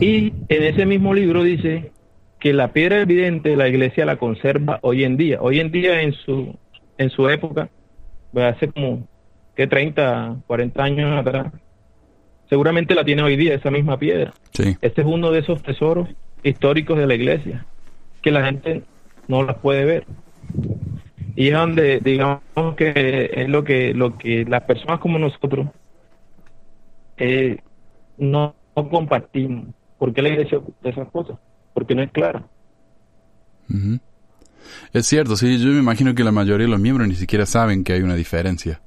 [0.01, 1.93] Y en ese mismo libro dice
[2.41, 5.39] que la piedra evidente la iglesia la conserva hoy en día.
[5.41, 6.59] Hoy en día en su,
[6.99, 7.71] en su época,
[8.33, 9.07] pues hace como
[9.55, 11.53] que 30, 40 años atrás,
[12.53, 14.35] seguramente la tiene hoy día esa misma piedra.
[14.83, 16.07] Este es uno de esos tesoros
[16.43, 17.65] históricos de la iglesia
[18.21, 18.83] que la gente
[19.27, 20.07] no las puede ver.
[21.35, 22.43] Y es donde digamos
[22.77, 25.69] que es lo que lo que las personas como nosotros
[27.17, 27.57] eh,
[28.19, 29.69] no no compartimos.
[29.99, 31.39] ¿Por qué la iglesia de esas cosas?
[31.73, 32.45] Porque no es clara.
[34.93, 37.83] Es cierto, sí, yo me imagino que la mayoría de los miembros ni siquiera saben
[37.83, 38.83] que hay una diferencia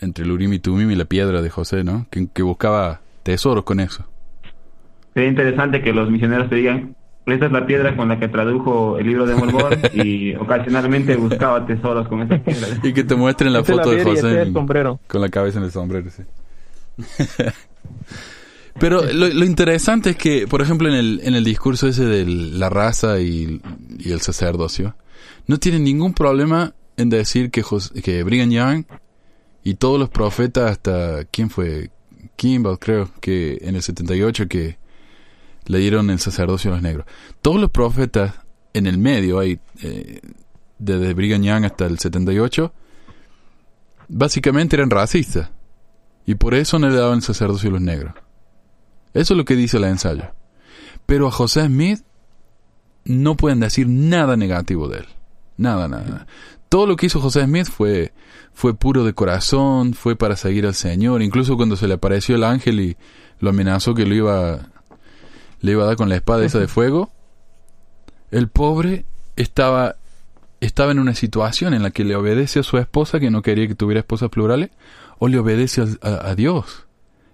[0.00, 2.06] entre el Urim y Tumim y la piedra de José, ¿no?
[2.10, 4.06] Que, buscaba tesoros con eso.
[5.14, 6.94] Sería interesante que los misioneros te digan,
[7.26, 11.66] esta es la piedra con la que tradujo el libro de Mormón y ocasionalmente buscaba
[11.66, 12.68] tesoros con esa piedra.
[12.82, 14.52] y que te muestren la foto de José
[15.06, 16.22] con la cabeza en el sombrero, sí.
[18.78, 22.68] Pero lo, interesante es que, por ejemplo, en el, en el discurso ese de la
[22.68, 23.60] raza y,
[24.04, 24.94] el sacerdocio,
[25.46, 27.62] no tiene ningún problema en decir que,
[28.02, 28.84] que Brigham Young
[29.66, 31.90] y todos los profetas hasta, ¿quién fue?
[32.36, 34.78] Kimball, creo, que en el 78 que
[35.64, 37.04] le dieron el sacerdocio a los negros.
[37.42, 38.34] Todos los profetas
[38.74, 40.20] en el medio, hay, eh,
[40.78, 42.72] desde Brigham Young hasta el 78,
[44.06, 45.50] básicamente eran racistas.
[46.26, 48.14] Y por eso no le daban el sacerdocio a los negros.
[49.14, 50.32] Eso es lo que dice la ensayo.
[51.06, 52.04] Pero a José Smith
[53.04, 55.06] no pueden decir nada negativo de él.
[55.56, 56.28] Nada, nada.
[56.68, 58.12] Todo lo que hizo José Smith fue,
[58.52, 61.22] fue puro de corazón, fue para seguir al Señor.
[61.22, 62.96] Incluso cuando se le apareció el ángel y
[63.40, 64.68] lo amenazó que lo iba,
[65.60, 67.12] le iba a dar con la espada esa de fuego,
[68.30, 69.04] el pobre
[69.36, 69.96] estaba,
[70.60, 73.68] estaba en una situación en la que le obedece a su esposa, que no quería
[73.68, 74.70] que tuviera esposas plurales,
[75.18, 76.86] o le obedece a, a Dios.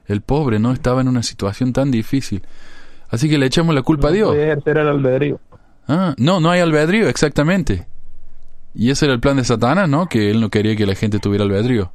[0.07, 2.43] El pobre no estaba en una situación tan difícil.
[3.09, 4.35] Así que le echamos la culpa a Dios.
[4.35, 5.41] ejercer el albedrío.
[5.87, 7.87] Ah, no, no hay albedrío, exactamente.
[8.75, 10.07] Y ese era el plan de Satanás, ¿no?
[10.07, 11.93] Que él no quería que la gente tuviera albedrío.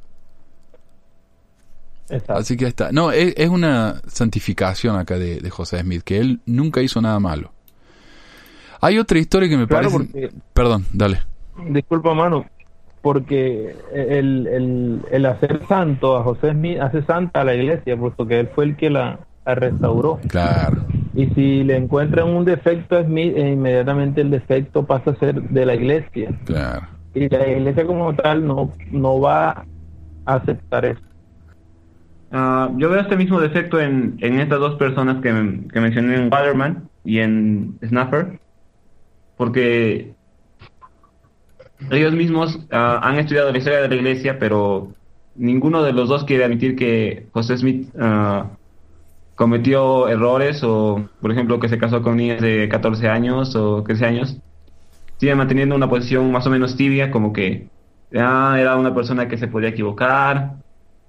[2.08, 2.34] Exacto.
[2.34, 2.92] Así que está.
[2.92, 7.20] No, es, es una santificación acá de, de, José Smith, que él nunca hizo nada
[7.20, 7.52] malo.
[8.80, 10.10] Hay otra historia que me claro, parece.
[10.12, 11.22] Porque, Perdón, dale.
[11.70, 12.46] Disculpa, mano,
[13.02, 18.26] porque el, el, el, hacer santo a José Smith hace santa a la iglesia, puesto
[18.26, 20.20] que él fue el que la, la restauró.
[20.28, 20.84] Claro.
[21.14, 25.42] Y si le encuentran un defecto a Smith, eh, inmediatamente el defecto pasa a ser
[25.42, 26.30] de la iglesia.
[26.44, 26.86] Claro.
[27.14, 29.64] Y la iglesia como tal no, no va
[30.26, 31.00] a aceptar eso.
[32.30, 35.30] Uh, yo veo este mismo defecto en, en estas dos personas que,
[35.72, 38.38] que mencioné en Waterman y en Snapper,
[39.38, 40.12] porque
[41.90, 44.92] ellos mismos uh, han estudiado la historia de la iglesia, pero
[45.36, 48.44] ninguno de los dos quiere admitir que José Smith uh,
[49.38, 54.04] cometió errores o, por ejemplo, que se casó con niñas de 14 años o 15
[54.04, 54.36] años.
[55.18, 57.68] Sigue manteniendo una posición más o menos tibia, como que
[58.16, 60.56] ah, era una persona que se podía equivocar,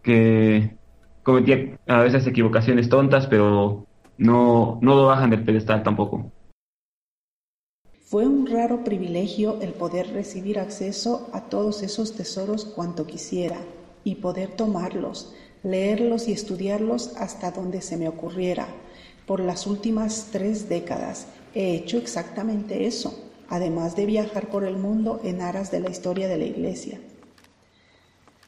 [0.03, 0.75] que
[1.23, 3.87] cometía a veces equivocaciones tontas, pero
[4.19, 6.31] no, no lo bajan del pedestal tampoco.
[8.05, 13.57] Fue un raro privilegio el poder recibir acceso a todos esos tesoros cuanto quisiera
[14.03, 18.67] y poder tomarlos, leerlos y estudiarlos hasta donde se me ocurriera.
[19.25, 25.19] Por las últimas tres décadas he hecho exactamente eso, además de viajar por el mundo
[25.23, 26.99] en aras de la historia de la Iglesia.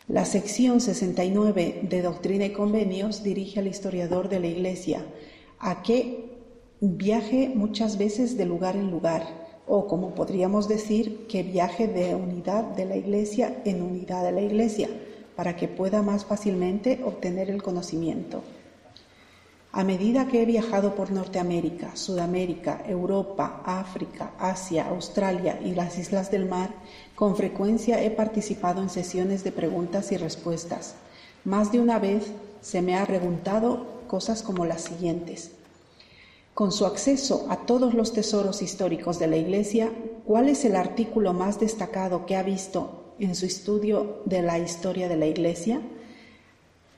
[0.08, 5.06] La sección 69 de Doctrina y Convenios dirige al historiador de la Iglesia
[5.60, 6.32] a que
[6.82, 9.24] viaje muchas veces de lugar en lugar,
[9.68, 14.42] o como podríamos decir, que viaje de unidad de la Iglesia en unidad de la
[14.42, 14.90] Iglesia,
[15.36, 18.42] para que pueda más fácilmente obtener el conocimiento.
[19.74, 26.30] A medida que he viajado por Norteamérica, Sudamérica, Europa, África, Asia, Australia y las islas
[26.30, 26.72] del mar,
[27.16, 30.96] con frecuencia he participado en sesiones de preguntas y respuestas.
[31.46, 35.52] Más de una vez se me ha preguntado cosas como las siguientes.
[36.54, 39.90] Con su acceso a todos los tesoros históricos de la Iglesia,
[40.26, 45.08] ¿cuál es el artículo más destacado que ha visto en su estudio de la historia
[45.08, 45.82] de la Iglesia?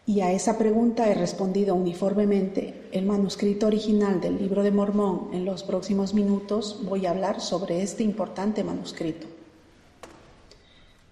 [0.06, 2.90] Y a esa pregunta he respondido uniformemente.
[2.92, 7.82] El manuscrito original del libro de Mormón, en los próximos minutos voy a hablar sobre
[7.82, 9.28] este importante manuscrito.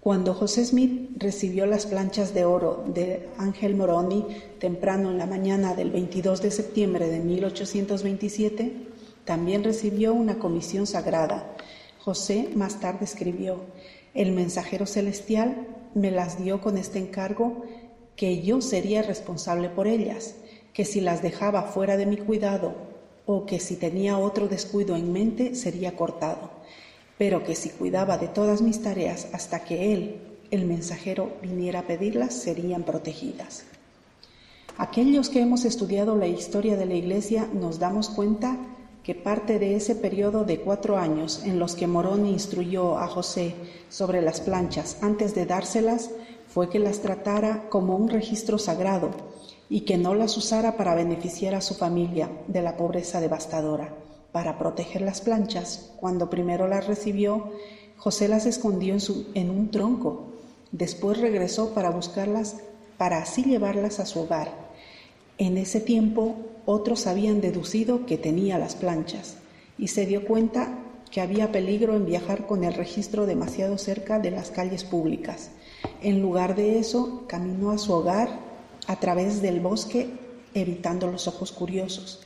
[0.01, 4.25] Cuando José Smith recibió las planchas de oro de Ángel Moroni
[4.59, 8.87] temprano en la mañana del 22 de septiembre de 1827,
[9.25, 11.55] también recibió una comisión sagrada.
[11.99, 13.61] José más tarde escribió,
[14.13, 17.63] el mensajero celestial me las dio con este encargo
[18.15, 20.35] que yo sería responsable por ellas,
[20.73, 22.73] que si las dejaba fuera de mi cuidado
[23.25, 26.51] o que si tenía otro descuido en mente sería cortado,
[27.17, 30.21] pero que si cuidaba de todas mis tareas hasta que él,
[30.51, 33.63] el mensajero, viniera a pedirlas, serían protegidas.
[34.77, 38.57] Aquellos que hemos estudiado la historia de la Iglesia nos damos cuenta
[39.03, 43.55] que parte de ese periodo de cuatro años en los que Morón instruyó a José
[43.89, 46.11] sobre las planchas antes de dárselas
[46.47, 49.09] fue que las tratara como un registro sagrado
[49.69, 53.95] y que no las usara para beneficiar a su familia de la pobreza devastadora.
[54.31, 57.51] Para proteger las planchas, cuando primero las recibió,
[57.97, 60.25] José las escondió en, su, en un tronco.
[60.71, 62.57] Después regresó para buscarlas,
[62.97, 64.60] para así llevarlas a su hogar.
[65.41, 66.35] En ese tiempo,
[66.67, 69.37] otros habían deducido que tenía las planchas
[69.75, 70.77] y se dio cuenta
[71.09, 75.49] que había peligro en viajar con el registro demasiado cerca de las calles públicas.
[76.03, 78.29] En lugar de eso, caminó a su hogar
[78.85, 80.11] a través del bosque,
[80.53, 82.21] evitando los ojos curiosos.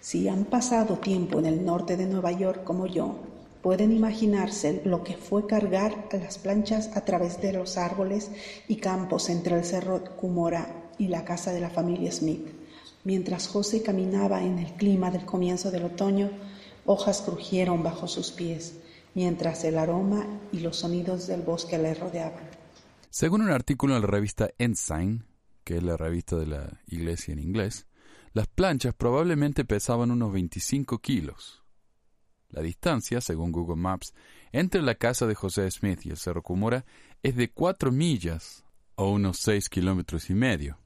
[0.00, 3.16] Si han pasado tiempo en el norte de Nueva York como yo,
[3.62, 8.30] pueden imaginarse lo que fue cargar las planchas a través de los árboles
[8.68, 12.59] y campos entre el cerro Cumora y la casa de la familia Smith.
[13.04, 16.30] Mientras José caminaba en el clima del comienzo del otoño,
[16.84, 18.78] hojas crujieron bajo sus pies,
[19.14, 22.50] mientras el aroma y los sonidos del bosque le rodeaban.
[23.08, 25.24] Según un artículo en la revista Ensign,
[25.64, 27.86] que es la revista de la iglesia en inglés,
[28.32, 31.62] las planchas probablemente pesaban unos 25 kilos.
[32.50, 34.12] La distancia, según Google Maps,
[34.52, 36.84] entre la casa de José Smith y el Cerro Cumora
[37.22, 38.64] es de cuatro millas
[38.96, 40.79] o unos seis kilómetros y medio.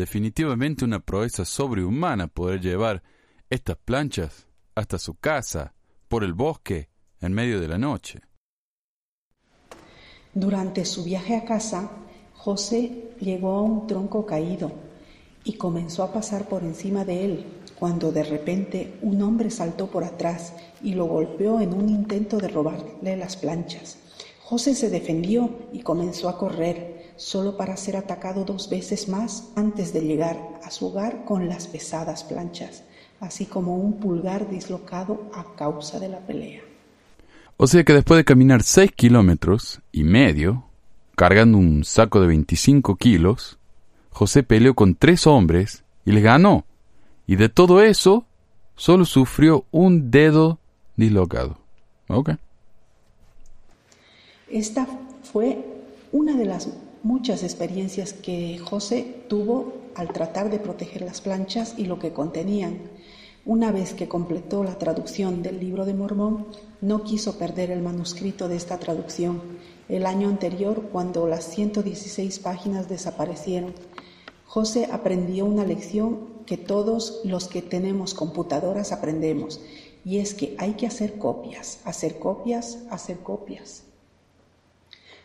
[0.00, 3.02] Definitivamente una proeza sobrehumana poder llevar
[3.50, 5.74] estas planchas hasta su casa,
[6.08, 6.88] por el bosque,
[7.20, 8.22] en medio de la noche.
[10.32, 11.90] Durante su viaje a casa,
[12.32, 14.72] José llegó a un tronco caído
[15.44, 17.46] y comenzó a pasar por encima de él,
[17.78, 22.48] cuando de repente un hombre saltó por atrás y lo golpeó en un intento de
[22.48, 23.98] robarle las planchas.
[24.40, 29.92] José se defendió y comenzó a correr, solo para ser atacado dos veces más antes
[29.92, 32.82] de llegar a su hogar con las pesadas planchas,
[33.20, 36.62] así como un pulgar dislocado a causa de la pelea.
[37.58, 40.64] O sea que después de caminar seis kilómetros y medio,
[41.14, 43.58] cargando un saco de 25 kilos,
[44.08, 46.64] José peleó con tres hombres y les ganó.
[47.26, 48.24] Y de todo eso,
[48.76, 50.58] solo sufrió un dedo
[50.96, 51.58] dislocado.
[52.08, 52.30] Ok.
[54.48, 54.86] Esta
[55.22, 55.62] fue
[56.12, 56.66] una de las
[57.02, 62.78] muchas experiencias que José tuvo al tratar de proteger las planchas y lo que contenían.
[63.46, 66.46] Una vez que completó la traducción del libro de Mormón,
[66.80, 69.40] no quiso perder el manuscrito de esta traducción
[69.88, 73.74] el año anterior cuando las 116 páginas desaparecieron.
[74.46, 79.60] José aprendió una lección que todos los que tenemos computadoras aprendemos,
[80.04, 83.84] y es que hay que hacer copias, hacer copias, hacer copias.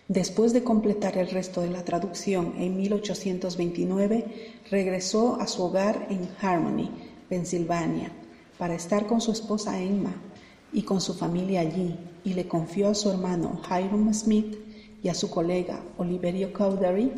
[0.07, 4.25] Después de completar el resto de la traducción en 1829,
[4.69, 6.91] regresó a su hogar en Harmony,
[7.27, 8.11] Pensilvania,
[8.59, 10.13] para estar con su esposa Emma
[10.71, 14.57] y con su familia allí, y le confió a su hermano Hiram Smith
[15.01, 17.11] y a su colega Oliverio Cowdery,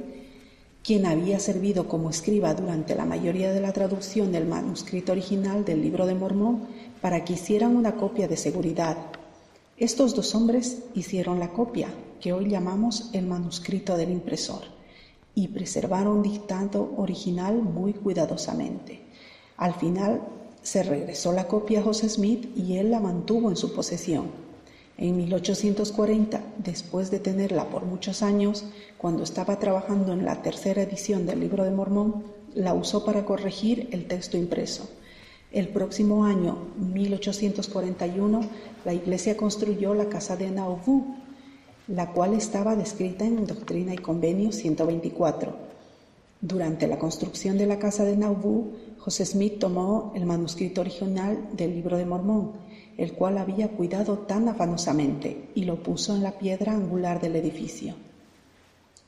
[0.82, 5.82] quien había servido como escriba durante la mayoría de la traducción del manuscrito original del
[5.82, 6.68] libro de Mormón,
[7.02, 8.96] para que hicieran una copia de seguridad.
[9.76, 11.90] Estos dos hombres hicieron la copia,
[12.20, 14.64] que hoy llamamos el manuscrito del impresor,
[15.36, 19.02] y preservaron dictado original muy cuidadosamente.
[19.56, 20.22] Al final
[20.64, 24.32] se regresó la copia a José Smith y él la mantuvo en su posesión.
[24.98, 28.66] En 1840, después de tenerla por muchos años,
[28.98, 32.24] cuando estaba trabajando en la tercera edición del Libro de Mormón,
[32.56, 34.90] la usó para corregir el texto impreso.
[35.52, 38.42] El próximo año, 1841,
[38.86, 41.16] la iglesia construyó la casa de Nauvoo,
[41.88, 45.56] la cual estaba descrita en Doctrina y Convenio 124.
[46.42, 51.74] Durante la construcción de la casa de Nauvoo, José Smith tomó el manuscrito original del
[51.74, 52.68] Libro de Mormón
[52.98, 57.94] el cual había cuidado tan afanosamente, y lo puso en la piedra angular del edificio.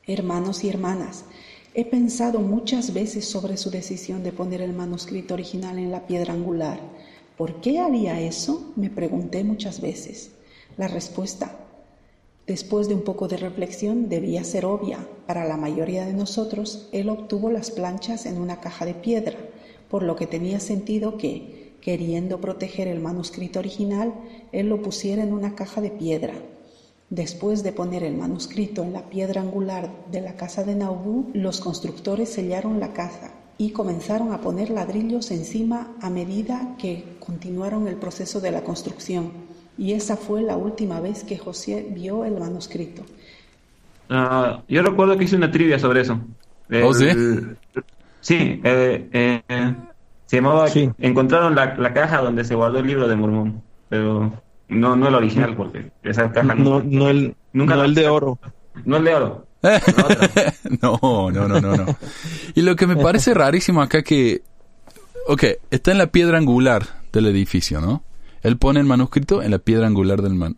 [0.06, 1.26] Hermanos y hermanas,
[1.74, 6.34] he pensado muchas veces sobre su decisión de poner el manuscrito original en la piedra
[6.34, 6.80] angular.
[7.36, 8.72] ¿Por qué haría eso?
[8.76, 10.32] Me pregunté muchas veces.
[10.78, 11.56] La respuesta,
[12.50, 15.08] después de un poco de reflexión, debía ser obvia.
[15.26, 19.38] Para la mayoría de nosotros, él obtuvo las planchas en una caja de piedra,
[19.88, 24.14] por lo que tenía sentido que, Queriendo proteger el manuscrito original,
[24.52, 26.34] él lo pusiera en una caja de piedra.
[27.10, 31.62] Después de poner el manuscrito en la piedra angular de la casa de Nauvoo, los
[31.62, 37.96] constructores sellaron la casa y comenzaron a poner ladrillos encima a medida que continuaron el
[37.96, 39.49] proceso de la construcción.
[39.80, 43.02] Y esa fue la última vez que José vio el manuscrito.
[44.10, 46.20] Ah, yo recuerdo que hice una trivia sobre eso.
[46.84, 47.08] ¿Oh, sí?
[48.20, 49.76] sí, eh, eh,
[50.26, 50.68] se llamaba,
[50.98, 54.34] encontraron la, la, caja donde se guardó el libro de Mormón, pero
[54.68, 58.38] no, no el original, porque esa caja no, no, el, nunca no el de oro.
[58.84, 59.48] No el de oro.
[60.82, 61.86] no, no, no, no, no.
[62.54, 64.42] Y lo que me parece rarísimo acá que,
[65.28, 68.04] ok, está en la piedra angular del edificio, ¿no?
[68.42, 70.56] Él pone el manuscrito en la piedra angular del man.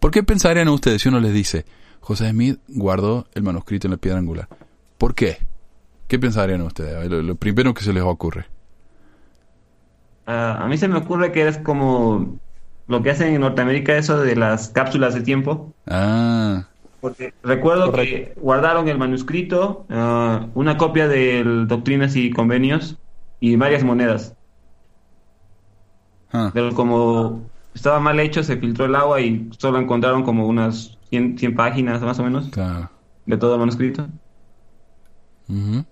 [0.00, 1.64] ¿Por qué pensarían ustedes si uno les dice,
[2.00, 4.48] José Smith guardó el manuscrito en la piedra angular?
[4.98, 5.38] ¿Por qué?
[6.08, 7.10] ¿Qué pensarían ustedes?
[7.10, 8.46] lo primero que se les ocurre.
[10.26, 12.38] Ah, a mí se me ocurre que es como
[12.86, 15.72] lo que hacen en Norteamérica, eso de las cápsulas de tiempo.
[15.86, 16.68] Ah.
[17.00, 22.98] Porque recuerdo que guardaron el manuscrito, ah, una copia de Doctrinas y Convenios
[23.40, 24.36] y varias monedas.
[26.32, 26.50] Ah.
[26.52, 27.42] Pero como
[27.74, 32.00] estaba mal hecho, se filtró el agua y solo encontraron como unas 100, 100 páginas
[32.02, 32.50] más o menos
[33.26, 34.06] de todo el manuscrito.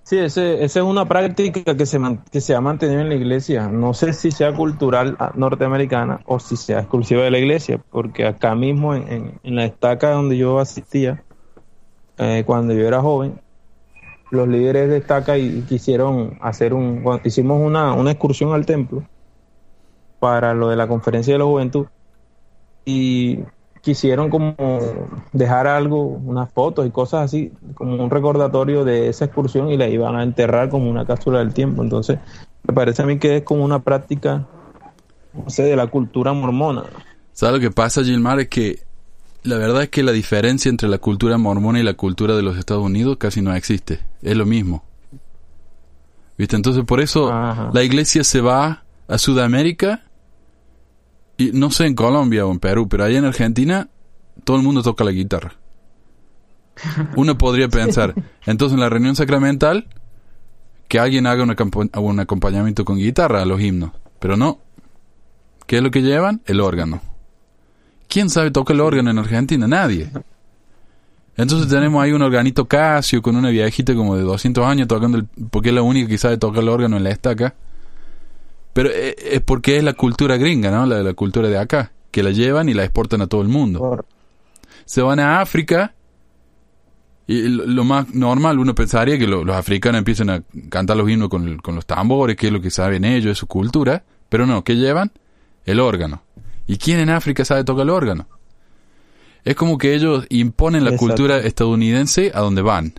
[0.05, 1.99] Sí, esa es una práctica que se,
[2.33, 3.69] que se ha mantenido en la iglesia.
[3.69, 8.27] No sé si sea cultural ah, norteamericana o si sea exclusiva de la iglesia, porque
[8.27, 11.25] acá mismo en, la estaca donde yo asistía,
[12.17, 13.39] eh, cuando yo era joven,
[14.31, 17.05] los líderes de estaca y, quisieron hacer un...
[17.25, 19.05] Hicimos una, una excursión al templo
[20.21, 21.87] para lo de la conferencia de la juventud
[22.85, 23.41] y
[23.81, 24.55] quisieron como
[25.33, 29.89] dejar algo, unas fotos y cosas así, como un recordatorio de esa excursión y la
[29.89, 31.83] iban a enterrar como una cápsula del tiempo.
[31.83, 32.19] Entonces,
[32.63, 34.47] me parece a mí que es como una práctica,
[35.33, 36.85] no sé, de la cultura mormona.
[37.33, 38.41] ¿Sabes lo que pasa, Gilmar?
[38.41, 38.81] Es que
[39.43, 42.59] la verdad es que la diferencia entre la cultura mormona y la cultura de los
[42.59, 44.01] Estados Unidos casi no existe.
[44.21, 44.85] Es lo mismo.
[46.37, 46.57] ¿Viste?
[46.57, 47.71] Entonces, por eso Ajá.
[47.73, 50.05] la iglesia se va a Sudamérica
[51.41, 53.89] y no sé en Colombia o en Perú, pero allá en Argentina
[54.45, 55.55] todo el mundo toca la guitarra.
[57.17, 58.15] Uno podría pensar,
[58.47, 59.87] entonces en la reunión sacramental,
[60.89, 61.57] que alguien haga un,
[61.95, 63.93] un acompañamiento con guitarra a los himnos.
[64.19, 64.59] Pero no.
[65.67, 66.43] ¿Qué es lo que llevan?
[66.47, 67.01] El órgano.
[68.09, 69.69] ¿Quién sabe tocar el órgano en Argentina?
[69.69, 70.11] Nadie.
[71.37, 75.27] Entonces tenemos ahí un organito Casio con una viejita como de 200 años tocando, el,
[75.49, 77.55] porque es la única que sabe tocar el órgano en la estaca.
[78.73, 80.87] Pero eh, es porque es la cultura gringa, ¿no?
[80.87, 84.05] La, la cultura de acá, que la llevan y la exportan a todo el mundo.
[84.85, 85.95] Se van a África
[87.27, 91.29] y lo, más normal, uno pensaría que lo- los africanos empiezan a cantar los himnos
[91.29, 94.03] con, con los tambores, que es lo que saben ellos, es su cultura.
[94.29, 95.13] Pero no, ¿qué llevan?
[95.65, 96.23] El órgano.
[96.67, 98.27] ¿Y quién en África sabe tocar el órgano?
[99.45, 101.07] Es como que ellos imponen la Exacto.
[101.07, 102.95] cultura estadounidense a donde van.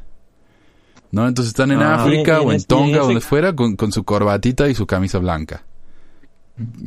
[1.11, 1.27] ¿No?
[1.27, 3.91] Entonces están en Ah, África y o en y Tonga, ese- donde fuera, con, con
[3.91, 5.63] su corbatita y su camisa blanca.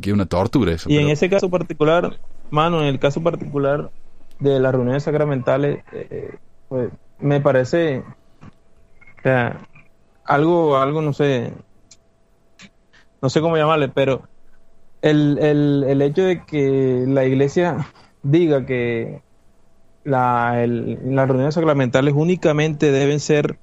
[0.01, 0.89] Que una tortura eso.
[0.89, 2.17] Y en ese caso particular,
[2.49, 3.91] mano, en el caso particular
[4.39, 6.35] de las reuniones sacramentales, eh, eh,
[6.69, 9.59] pues, me parece o sea,
[10.25, 11.51] algo, algo, no sé,
[13.21, 14.23] no sé cómo llamarle, pero
[15.01, 17.87] el, el, el hecho de que la iglesia
[18.23, 19.21] diga que
[20.03, 23.57] la, el- las reuniones sacramentales únicamente deben ser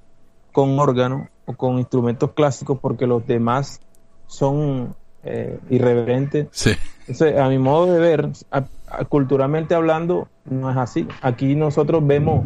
[0.53, 3.81] con órgano o con instrumentos clásicos porque los demás
[4.27, 6.47] son eh, irreverentes.
[6.51, 6.71] Sí.
[7.01, 11.05] Entonces, a mi modo de ver, a- a- culturalmente hablando, no es así.
[11.21, 12.45] Aquí nosotros vemos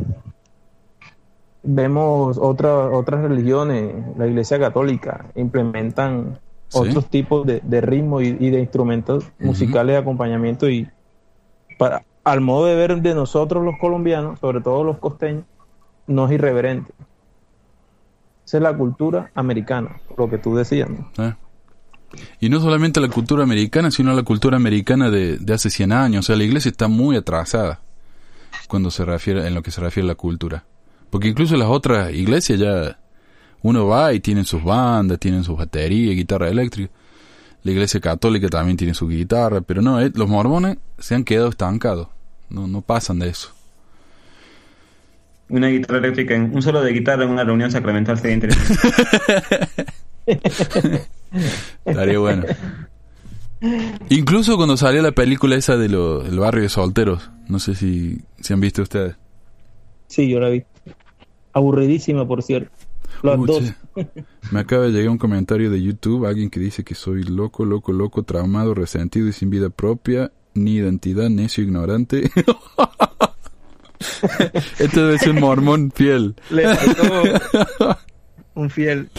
[1.63, 6.39] vemos otra- otras religiones, la Iglesia Católica, implementan
[6.69, 6.79] Sí.
[6.79, 10.87] otros tipos de, de ritmo y, y de instrumentos musicales de acompañamiento y
[11.77, 15.45] para al modo de ver de nosotros los colombianos, sobre todo los costeños,
[16.07, 16.91] no es irreverente.
[18.47, 20.87] Esa es la cultura americana, lo que tú decías.
[21.17, 21.33] ¿eh?
[22.39, 26.23] Y no solamente la cultura americana, sino la cultura americana de, de hace 100 años.
[26.23, 27.81] O sea, la iglesia está muy atrasada
[28.69, 30.63] cuando se refiere, en lo que se refiere a la cultura.
[31.09, 32.97] Porque incluso las otras iglesias ya
[33.63, 36.89] uno va y tienen sus bandas, tienen sus baterías, guitarra eléctrica.
[37.63, 41.49] La iglesia católica también tiene su guitarra, pero no, eh, los mormones se han quedado
[41.49, 42.07] estancados.
[42.49, 43.56] No, no pasan de eso.
[45.49, 48.87] Una guitarra eléctrica, en- un solo de guitarra en una reunión sacramental sería interesante.
[51.85, 52.43] Estaría bueno.
[54.09, 58.19] Incluso cuando salió la película esa de lo- del barrio de solteros, no sé si,
[58.39, 59.15] si han visto ustedes.
[60.07, 60.63] Sí, yo la vi.
[61.53, 62.69] Aburridísima, por cierto.
[63.23, 63.63] Las Uy, dos.
[64.51, 67.91] Me acaba de llegar un comentario de YouTube, alguien que dice que soy loco, loco,
[67.93, 72.29] loco, traumado, resentido y sin vida propia, ni identidad, necio, ignorante.
[74.79, 76.35] Esto debe ser un mormón fiel.
[76.49, 77.97] Le faltó
[78.55, 79.09] un fiel.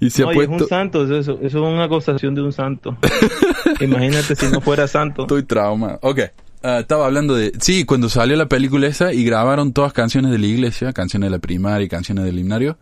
[0.00, 0.64] Y se No, ha y es puesto...
[0.64, 2.96] un santo, eso, eso es una acusación de un santo.
[3.80, 5.22] Imagínate si no fuera santo.
[5.22, 5.98] Estoy traumado.
[6.02, 6.20] Ok.
[6.62, 7.52] Ah, estaba hablando de...
[7.60, 11.36] Sí, cuando salió la película esa y grabaron todas canciones de la iglesia, canciones de
[11.36, 12.78] la primaria y canciones del himnario,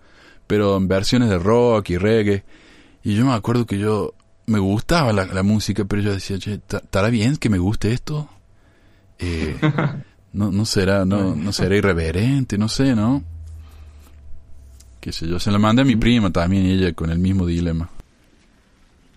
[0.46, 2.44] pero en versiones de rock y reggae.
[3.02, 4.14] Y yo me acuerdo que yo...
[4.44, 7.92] Me gustaba la, la música, pero yo decía, che, ¿ta- ¿estará bien que me guste
[7.92, 8.28] esto?
[9.20, 9.56] Eh,
[10.32, 13.22] no, no será, no, no será irreverente, no sé, ¿no?
[15.00, 17.90] Qué sé yo, se la mandé a mi prima también ella con el mismo dilema.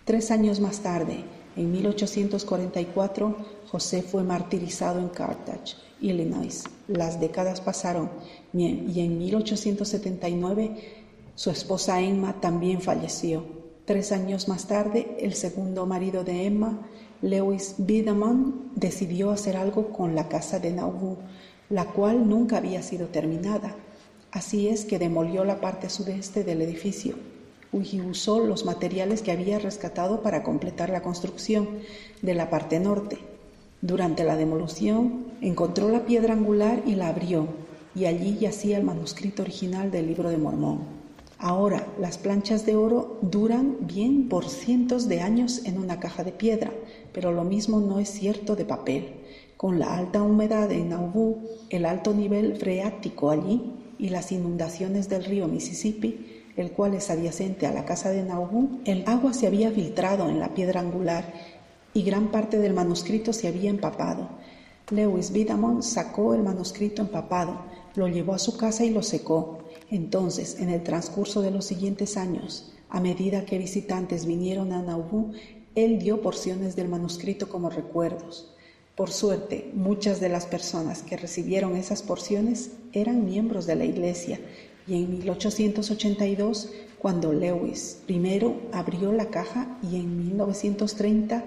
[0.04, 1.24] Tres años más tarde,
[1.56, 3.38] en 1844,
[3.68, 6.64] José fue martirizado en Carthage, Illinois.
[6.88, 8.10] Las décadas pasaron
[8.54, 11.04] y en y en 1879
[11.36, 13.44] su esposa Emma también falleció.
[13.86, 16.88] Tres años más tarde, el segundo marido de Emma,
[17.26, 21.18] Lewis Biederman, decidió hacer algo con la casa de Nauvoo,
[21.72, 23.76] la cual nunca había sido terminada.
[24.32, 27.16] Así es que demolió la parte sudeste del edificio
[27.74, 31.68] y usó los materiales que había rescatado para completar la construcción
[32.22, 33.18] de la parte norte.
[33.82, 37.48] Durante la demolición encontró la piedra angular y la abrió,
[37.96, 41.05] y allí yacía el manuscrito original del libro de Mormón.
[41.38, 46.32] Ahora, las planchas de oro duran bien por cientos de años en una caja de
[46.32, 46.72] piedra,
[47.12, 49.16] pero lo mismo no es cierto de papel.
[49.58, 55.26] Con la alta humedad en Nauvoo, el alto nivel freático allí y las inundaciones del
[55.26, 59.72] río Mississippi, el cual es adyacente a la casa de Nauvoo, el agua se había
[59.72, 61.34] filtrado en la piedra angular
[61.94, 64.30] y gran parte del manuscrito se había empapado.
[64.90, 67.58] Lewis Bidamon sacó el manuscrito empapado,
[67.96, 69.65] lo llevó a su casa y lo secó.
[69.90, 75.32] Entonces, en el transcurso de los siguientes años, a medida que visitantes vinieron a Nauvoo,
[75.76, 78.54] él dio porciones del manuscrito como recuerdos.
[78.96, 84.40] Por suerte, muchas de las personas que recibieron esas porciones eran miembros de la iglesia
[84.88, 91.44] y en 1882, cuando Lewis primero abrió la caja y en 1930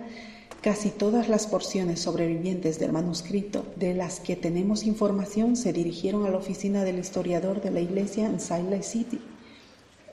[0.63, 6.31] casi todas las porciones sobrevivientes del manuscrito de las que tenemos información se dirigieron a
[6.31, 9.21] la oficina del historiador de la iglesia en Lake City.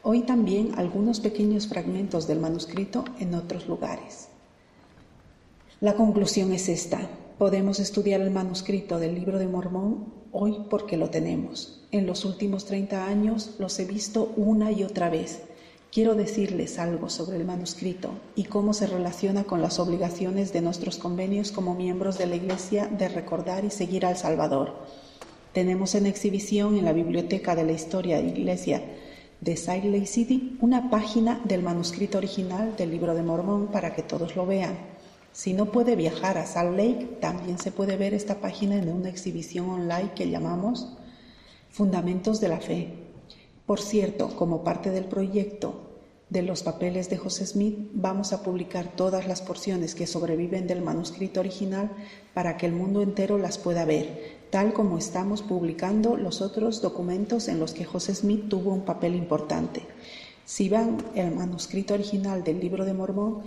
[0.03, 4.27] Hoy también algunos pequeños fragmentos del manuscrito en otros lugares.
[5.81, 7.09] La conclusión es esta.
[7.37, 11.85] Podemos estudiar el manuscrito del libro de Mormón hoy porque lo tenemos.
[11.91, 15.41] En los últimos 30 años los he visto una y otra vez.
[15.95, 20.97] Quiero decirles algo sobre el manuscrito y cómo se relaciona con las obligaciones de nuestros
[20.97, 24.75] convenios como miembros de la Iglesia de recordar y seguir al Salvador.
[25.53, 28.83] Tenemos en exhibición en la Biblioteca de la Historia de Iglesia
[29.39, 34.03] de Salt Lake City una página del manuscrito original del libro de Mormón para que
[34.03, 34.77] todos lo vean.
[35.31, 39.07] Si no puede viajar a Salt Lake, también se puede ver esta página en una
[39.07, 40.89] exhibición online que llamamos
[41.69, 42.89] Fundamentos de la Fe.
[43.65, 45.84] Por cierto, como parte del proyecto
[46.29, 50.81] de los papeles de José Smith, vamos a publicar todas las porciones que sobreviven del
[50.81, 51.91] manuscrito original
[52.33, 57.47] para que el mundo entero las pueda ver, tal como estamos publicando los otros documentos
[57.47, 59.83] en los que José Smith tuvo un papel importante.
[60.45, 63.43] Si van el manuscrito original del libro de Mormón,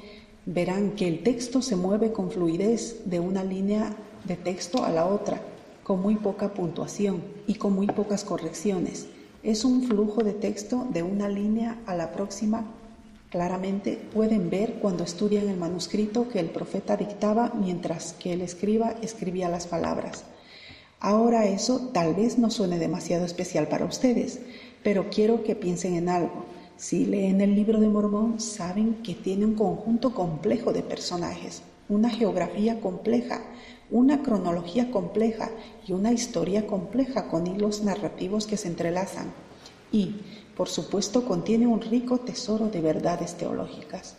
[0.47, 5.07] verán que el texto se mueve con fluidez de una línea de texto a la
[5.07, 5.41] otra,
[5.83, 9.09] con muy poca puntuación y con muy pocas correcciones.
[9.43, 12.64] Es un flujo de texto de una línea a la próxima.
[13.30, 18.97] Claramente pueden ver cuando estudian el manuscrito que el profeta dictaba mientras que el escriba
[19.01, 20.24] escribía las palabras.
[20.99, 24.41] Ahora eso tal vez no suene demasiado especial para ustedes,
[24.82, 26.47] pero quiero que piensen en algo.
[26.76, 32.11] Si leen el libro de Mormón, saben que tiene un conjunto complejo de personajes, una
[32.11, 33.43] geografía compleja,
[33.91, 35.51] una cronología compleja
[35.86, 39.32] y una historia compleja con hilos narrativos que se entrelazan.
[39.91, 40.16] Y,
[40.57, 44.16] por supuesto, contiene un rico tesoro de verdades teológicas.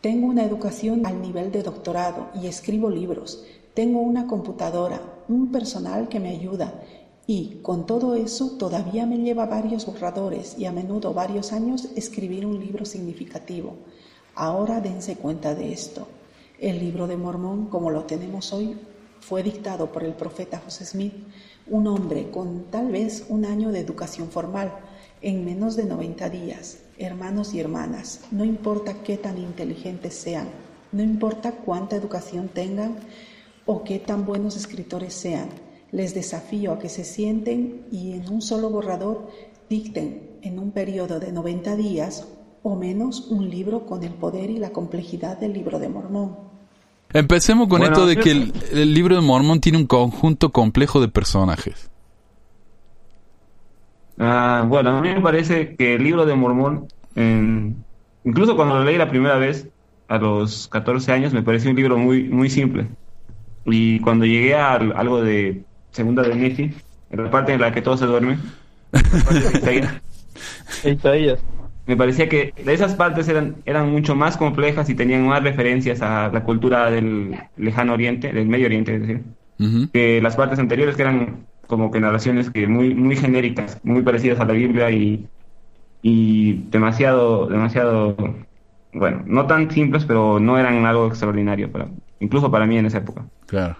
[0.00, 3.44] Tengo una educación al nivel de doctorado y escribo libros.
[3.74, 6.82] Tengo una computadora, un personal que me ayuda
[7.30, 12.46] y con todo eso todavía me lleva varios borradores y a menudo varios años escribir
[12.46, 13.76] un libro significativo.
[14.34, 16.08] Ahora dense cuenta de esto.
[16.58, 18.76] El libro de Mormón, como lo tenemos hoy,
[19.20, 21.14] fue dictado por el profeta José Smith,
[21.68, 24.72] un hombre con tal vez un año de educación formal,
[25.22, 26.78] en menos de 90 días.
[26.98, 30.48] Hermanos y hermanas, no importa qué tan inteligentes sean,
[30.90, 32.96] no importa cuánta educación tengan
[33.64, 35.50] o qué tan buenos escritores sean,
[35.92, 39.28] les desafío a que se sienten y en un solo borrador
[39.70, 42.26] dicten en un periodo de 90 días
[42.64, 46.47] o menos un libro con el poder y la complejidad del libro de Mormón.
[47.12, 51.90] Empecemos con esto de que el, libro de Mormón tiene un conjunto complejo de personajes.
[54.18, 56.88] Ah, bueno, a mí me parece que el libro de Mormón,
[58.24, 59.68] incluso cuando lo leí la primera vez,
[60.08, 62.88] a los 14 años, me pareció un libro muy, muy simple.
[63.64, 66.74] Y cuando llegué a algo de segunda de Nefi,
[67.10, 68.38] en la parte en la que todo se duerme.
[71.88, 76.28] Me parecía que esas partes eran, eran mucho más complejas y tenían más referencias a
[76.28, 79.22] la cultura del lejano oriente, del medio oriente, es decir,
[79.94, 84.38] que las partes anteriores que eran como que narraciones que muy, muy genéricas, muy parecidas
[84.38, 85.26] a la Biblia y,
[86.02, 88.14] y demasiado, demasiado,
[88.92, 91.88] bueno, no tan simples, pero no eran algo extraordinario, para,
[92.20, 93.24] incluso para mí en esa época.
[93.46, 93.76] Claro.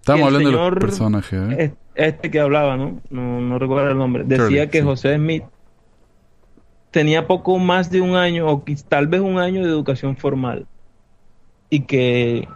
[0.00, 1.40] Estamos hablando de los personajes.
[1.52, 1.74] ¿eh?
[1.94, 3.00] Este que hablaba, ¿no?
[3.10, 3.60] ¿no?
[3.60, 4.24] recuerdo el nombre.
[4.26, 5.44] Decía que José Smith
[6.94, 10.64] tenía poco más de un año, o tal vez un año de educación formal.
[11.68, 12.46] Y que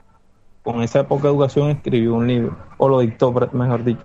[0.62, 4.04] con esa poca educación escribió un libro, o lo dictó, mejor dicho.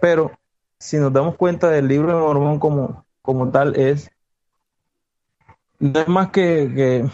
[0.00, 0.32] Pero
[0.80, 4.10] si nos damos cuenta del libro de Mormón como, como tal, es.
[5.78, 7.08] No es más que,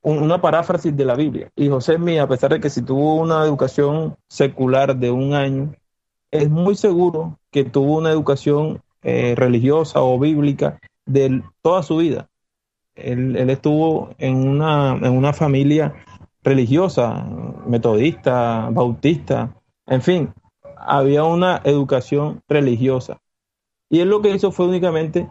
[0.00, 1.50] una paráfrasis de la Biblia.
[1.54, 5.74] Y José Smith, a pesar de que si tuvo una educación secular de un año,
[6.30, 12.28] es muy seguro que tuvo una educación eh, religiosa o bíblica de toda su vida.
[12.94, 15.94] Él, estuvo en una, en una familia
[16.42, 17.24] religiosa,
[17.66, 19.54] metodista, bautista,
[19.86, 20.34] en fin,
[20.76, 23.20] había una educación religiosa.
[23.90, 25.28] Y él lo que hizo fue únicamente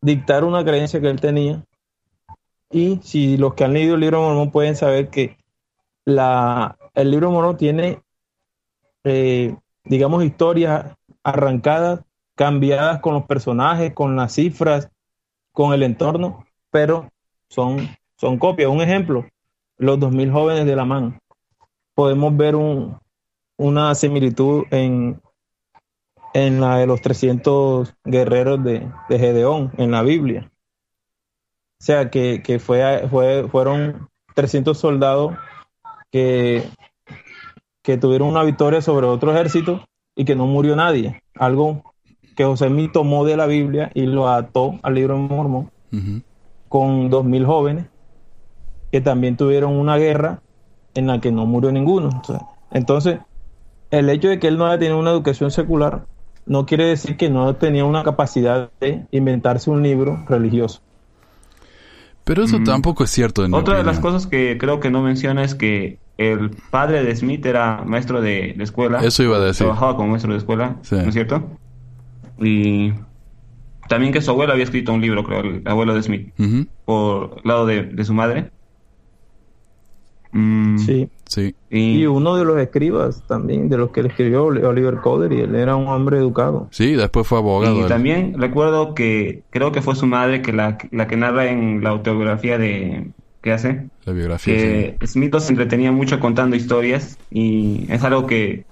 [0.00, 1.64] dictar una creencia que él tenía
[2.70, 5.36] y si los que han leído el libro Mormón pueden saber que
[6.04, 8.00] la, el libro Mormón tiene
[9.08, 12.00] eh, digamos, historias arrancadas,
[12.34, 14.90] cambiadas con los personajes, con las cifras,
[15.56, 17.10] con el entorno, pero
[17.48, 17.88] son,
[18.18, 18.68] son copias.
[18.68, 19.24] Un ejemplo,
[19.78, 21.18] los 2000 jóvenes de la man.
[21.94, 22.98] Podemos ver un,
[23.56, 25.18] una similitud en,
[26.34, 30.52] en la de los 300 guerreros de, de Gedeón en la Biblia.
[31.80, 35.38] O sea, que, que fue, fue, fueron 300 soldados
[36.10, 36.68] que,
[37.82, 41.22] que tuvieron una victoria sobre otro ejército y que no murió nadie.
[41.34, 41.94] Algo
[42.36, 45.70] que José Mí tomó de la Biblia y lo ató al libro de Mormón
[46.68, 47.86] con dos mil jóvenes
[48.92, 50.42] que también tuvieron una guerra
[50.94, 52.22] en la que no murió ninguno.
[52.70, 53.18] Entonces,
[53.90, 56.06] el hecho de que él no haya tenido una educación secular
[56.44, 60.80] no quiere decir que no tenía una capacidad de inventarse un libro religioso.
[62.24, 63.44] Pero eso tampoco es cierto.
[63.44, 67.14] En Otra de las cosas que creo que no menciona es que el padre de
[67.14, 69.00] Smith era maestro de, escuela.
[69.04, 69.64] Eso iba a decir.
[69.66, 71.48] Trabajaba como maestro de escuela, ¿no es cierto?
[72.38, 72.92] Y
[73.88, 76.32] también que su abuelo había escrito un libro, creo, el abuelo de Smith,
[76.84, 78.50] por lado de, su madre.
[80.32, 81.08] Mm, sí.
[81.26, 81.54] sí.
[81.70, 85.54] Y, uno de los escribas también, de los que le escribió Oliver Coder, y él
[85.54, 86.68] era un hombre educado.
[86.70, 87.80] Sí, después fue abogado.
[87.80, 91.82] Y también recuerdo que creo que fue su madre que la, la que narra en
[91.82, 93.06] la autobiografía de
[93.46, 93.86] que hace.
[94.04, 94.54] La biografía.
[94.54, 98.64] Que Smith se entretenía mucho contando historias y es algo que,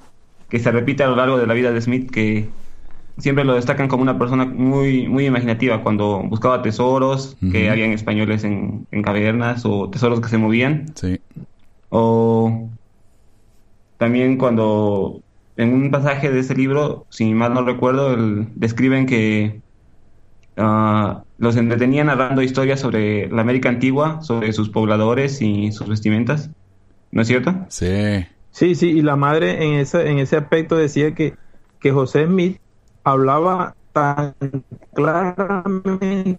[0.49, 2.49] que se repite a lo largo de la vida de Smith que
[3.19, 8.45] siempre lo destacan como una persona muy, muy imaginativa cuando buscaba tesoros que habían españoles
[8.45, 10.87] en, en, cavernas o tesoros que se movían.
[10.95, 11.21] Sí.
[11.91, 12.69] O
[13.99, 15.21] también cuando
[15.57, 18.17] en un pasaje de ese libro, si mal no recuerdo,
[18.55, 19.61] describen que
[20.57, 26.51] uh, los entretenían narrando historias sobre la América antigua, sobre sus pobladores y sus vestimentas.
[27.13, 27.55] ¿No es cierto?
[27.69, 28.27] Sí.
[28.51, 31.35] Sí, sí, y la madre en ese, en ese aspecto decía que,
[31.81, 32.59] que José Smith
[33.05, 34.35] hablaba tan
[34.95, 36.39] claramente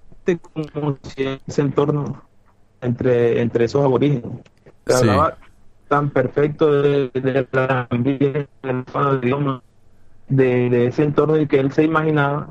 [0.53, 2.22] como si ese entorno
[2.82, 4.26] entre, entre esos aborígenes.
[4.88, 5.38] Hablaba
[5.88, 8.47] tan perfecto de, de la de,
[10.70, 12.49] de ese entorno y que él se imaginaba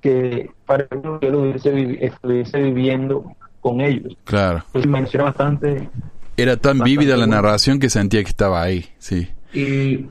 [0.00, 3.24] que para que él estuviese viviendo
[3.60, 4.16] con ellos.
[4.24, 4.62] Claro.
[4.72, 5.88] Pues menciona bastante.
[6.36, 9.28] Era tan vívida la narración que sentía que estaba ahí, sí.
[9.52, 10.06] Y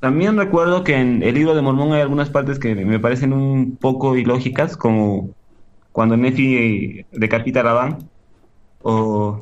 [0.00, 3.76] también recuerdo que en el libro de Mormón hay algunas partes que me parecen un
[3.76, 5.30] poco ilógicas, como
[5.92, 7.98] cuando Nefi decapita a Labán,
[8.82, 9.40] o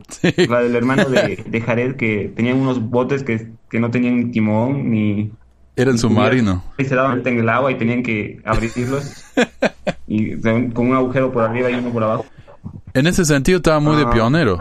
[0.49, 4.91] la del hermano de, de, Jared, que tenían unos botes que, que no tenían timón
[4.91, 5.31] ni...
[5.79, 6.65] Era el submarino.
[6.79, 9.25] Y se daban en el agua y tenían que abrirlos
[10.07, 10.41] y
[10.73, 12.25] con un agujero por arriba y uno por abajo.
[12.95, 14.11] En ese sentido estaba muy de Ah.
[14.11, 14.59] pionero.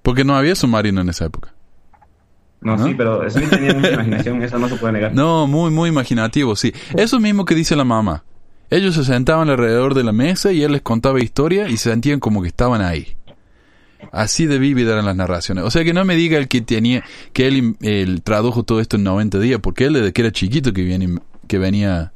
[0.00, 1.52] Porque no había submarino en esa época.
[2.60, 2.86] No, ¿No?
[2.86, 5.14] sí, pero Smith tenía mucha imaginación, eso no se puede negar.
[5.14, 6.72] No, muy, muy imaginativo, sí.
[6.94, 8.24] Eso mismo que dice la mamá.
[8.68, 12.20] Ellos se sentaban alrededor de la mesa y él les contaba historia y se sentían
[12.20, 13.16] como que estaban ahí.
[14.12, 15.64] Así de vívida eran las narraciones.
[15.64, 17.02] O sea que no me diga el que tenía,
[17.32, 20.72] que él, él tradujo todo esto en 90 días, porque él desde que era chiquito
[20.72, 22.12] que, viene, que venía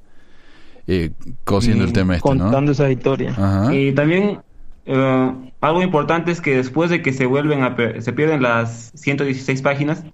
[0.87, 1.11] eh,
[1.45, 2.45] cosiendo Y el tema este, ¿no?
[2.45, 3.39] contando esas historias.
[3.39, 3.75] Ajá.
[3.75, 4.41] Y también
[4.87, 9.63] eh, algo importante es que después de que se vuelven a se pierden las 116
[9.63, 10.05] páginas,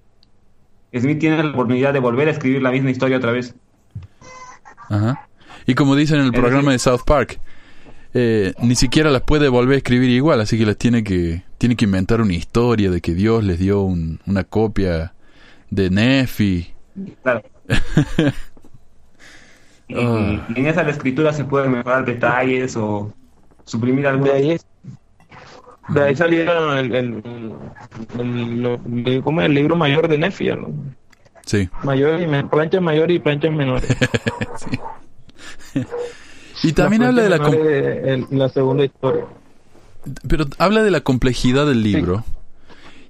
[0.99, 3.55] Smith tiene la oportunidad de volver a escribir la misma historia otra vez.
[4.89, 5.29] Ajá.
[5.67, 7.41] Y como dicen en el Es programa decir- de South Park,
[8.15, 11.77] eh, ni siquiera las puede volver a escribir igual, así que las tiene que, tiene
[11.77, 15.15] que inventar una historia de que Dios les dio un- una copia
[15.71, 16.73] de Nefi.
[17.23, 17.43] Claro.
[19.89, 23.13] Y, y en esa la escritura se pueden mejorar detalles o
[23.65, 24.67] suprimir De algunos.
[25.89, 27.23] De ahí salieron el, el,
[28.19, 29.47] el- el- ¿cómo es?
[29.47, 30.69] el libro mayor de Nefia, ¿no?
[31.47, 31.69] Sí.
[31.83, 33.97] mayor y planchas mayores y planchas menores.
[36.63, 39.25] Y también La habla de la, la segunda historia.
[40.29, 42.25] pero habla de la complejidad del libro.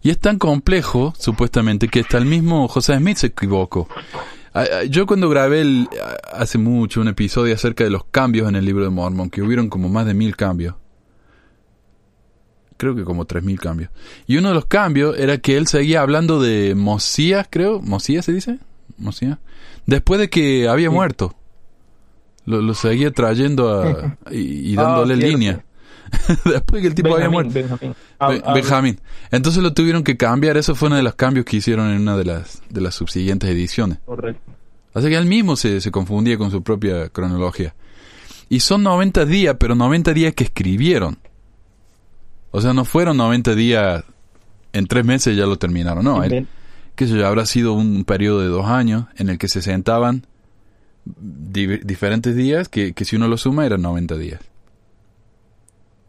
[0.03, 3.89] Y es tan complejo, supuestamente, que hasta el mismo José Smith se equivocó.
[4.89, 5.89] Yo cuando grabé el-
[6.33, 9.68] hace mucho un episodio acerca de los cambios en el libro de Mormon, que hubieron
[9.68, 10.75] como más de mil cambios.
[12.81, 13.91] Creo que como tres mil cambios.
[14.26, 17.83] Y uno de los cambios era que él seguía hablando de Mosías, creo.
[17.83, 18.59] ¿Mosías se dice?
[18.97, 19.37] Mosías.
[19.85, 21.35] Después de que había muerto.
[22.47, 25.64] Lo, lo seguía trayendo a, y, y dándole Ah, línea.
[26.47, 27.53] Después que el tipo había muerto.
[27.53, 27.95] Benjamín.
[28.18, 29.01] Ah, Be- ah, Benjamín.
[29.31, 30.57] Entonces lo tuvieron que cambiar.
[30.57, 33.51] Eso fue uno de los cambios que hicieron en una de las, de las subsiguientes
[33.51, 33.99] ediciones.
[34.07, 34.41] Correcto.
[34.95, 37.74] Así que él mismo se, se confundía con su propia cronología.
[38.49, 41.18] Y son 90 días, pero 90 días que escribieron.
[42.51, 44.05] O sea, no fueron 90 días
[44.72, 46.05] en tres meses ya lo terminaron.
[46.05, 46.30] No, él
[47.07, 50.26] ya habrá sido un periodo de dos años en el que se sentaban
[51.05, 54.40] di- diferentes días, que, que si uno lo suma eran 90 días.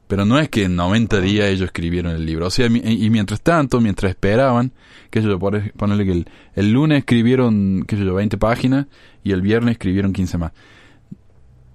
[0.08, 2.48] Pero no es que en 90 días ellos escribieron el libro.
[2.48, 4.74] O sea, mi- y mientras tanto, mientras esperaban,
[5.10, 8.88] que yo ponerle que el, el lunes escribieron, que yo 20 páginas
[9.24, 10.52] y el viernes escribieron 15 más.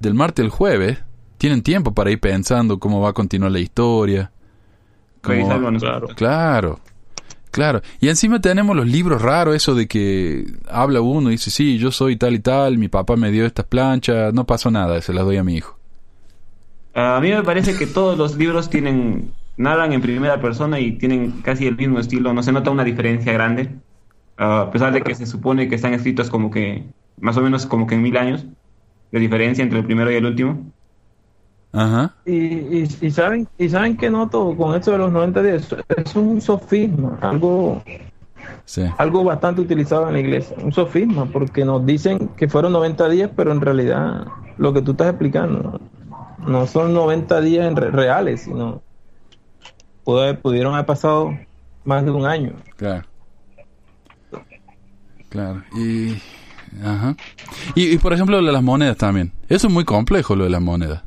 [0.01, 0.99] Del martes al jueves,
[1.39, 4.31] tienen tiempo para ir pensando cómo va a continuar la historia.
[5.27, 6.09] Manuscrito.
[6.15, 6.81] Claro,
[7.51, 7.83] claro.
[8.01, 11.91] Y encima tenemos los libros raros, eso de que habla uno y dice, sí, yo
[11.91, 15.25] soy tal y tal, mi papá me dio estas planchas, no pasó nada, se las
[15.25, 15.79] doy a mi hijo.
[16.95, 21.41] A mí me parece que todos los libros tienen narran en primera persona y tienen
[21.43, 22.33] casi el mismo estilo.
[22.33, 23.71] No se nota una diferencia grande,
[24.37, 26.85] Ah, a pesar de que se supone que están escritos como que
[27.19, 28.45] más o menos como que en mil años
[29.11, 30.73] de diferencia entre el primero y el último.
[31.79, 32.15] Ajá.
[32.25, 36.17] Y, y, y saben y saben que noto con esto de los 90 días es
[36.17, 37.83] un sofisma algo
[38.65, 38.83] Sí.
[38.99, 43.31] algo bastante utilizado en la iglesia un sofisma porque nos dicen que fueron 90 días
[43.37, 45.81] pero en realidad lo que tú estás explicando
[46.47, 48.83] no son 90 días en re- reales sino
[50.05, 51.37] pudo haber- pudieron haber pasado
[51.85, 53.05] más de un año Claro.
[55.29, 55.63] Claro.
[55.77, 56.17] Y.
[56.85, 57.17] Ajá.
[57.75, 59.33] Y, y, por ejemplo, lo de las monedas también.
[59.49, 61.03] Eso es muy complejo, lo de las monedas.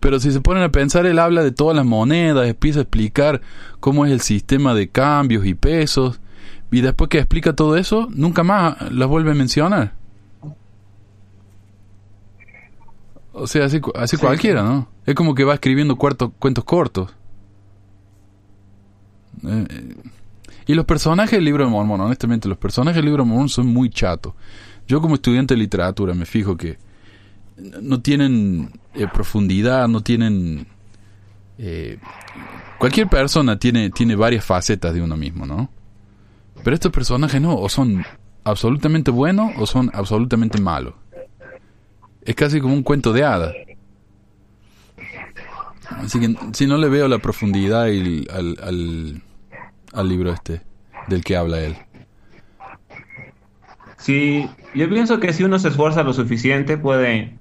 [0.00, 3.40] Pero si se ponen a pensar, él habla de todas las monedas, empieza a explicar
[3.80, 6.20] cómo es el sistema de cambios y pesos.
[6.70, 9.94] Y después que explica todo eso, nunca más las vuelve a mencionar.
[13.32, 14.88] O sea, así, así Sí, cualquiera, ¿no?
[15.04, 17.10] Es como que va escribiendo cuarto- cuentos cortos.
[19.44, 19.94] Eh, eh,
[20.66, 23.66] y los personajes del libro de Mormón, honestamente, los personajes del libro de Mormón son
[23.66, 24.32] muy chatos.
[24.88, 26.78] Yo como estudiante de literatura me fijo que
[27.56, 30.66] no tienen eh, profundidad, no tienen...
[31.58, 31.98] eh,
[32.78, 35.70] cualquier persona tiene, tiene varias facetas de uno mismo, ¿no?
[36.62, 38.04] Pero estos personajes no, o son
[38.44, 40.94] absolutamente buenos o son absolutamente malos.
[42.22, 43.54] Es casi como un cuento de hadas.
[45.88, 48.26] Así que si no le veo la profundidad al,
[48.62, 49.22] al,
[49.92, 50.60] al libro este
[51.06, 51.76] del que habla él.
[53.98, 57.38] Sí, yo pienso que si uno se esfuerza lo suficiente puede,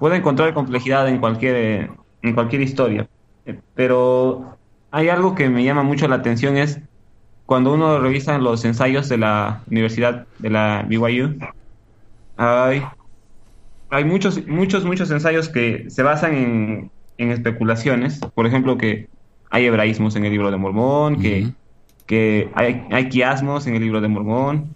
[0.00, 1.90] puede encontrar complejidad en cualquier,
[2.22, 3.06] en cualquier historia.
[3.46, 4.56] Eh, Pero
[4.90, 6.80] hay algo que me llama mucho la atención es
[7.46, 11.36] cuando uno revisa los ensayos de la universidad de la BYU,
[12.36, 12.82] hay,
[13.90, 18.20] hay muchos, muchos, muchos ensayos que se basan en, en especulaciones.
[18.34, 19.08] Por ejemplo, que
[19.50, 21.48] hay hebraísmos en el libro de Mormón, que,
[22.06, 24.74] que hay, hay quiasmos en el libro de Mormón,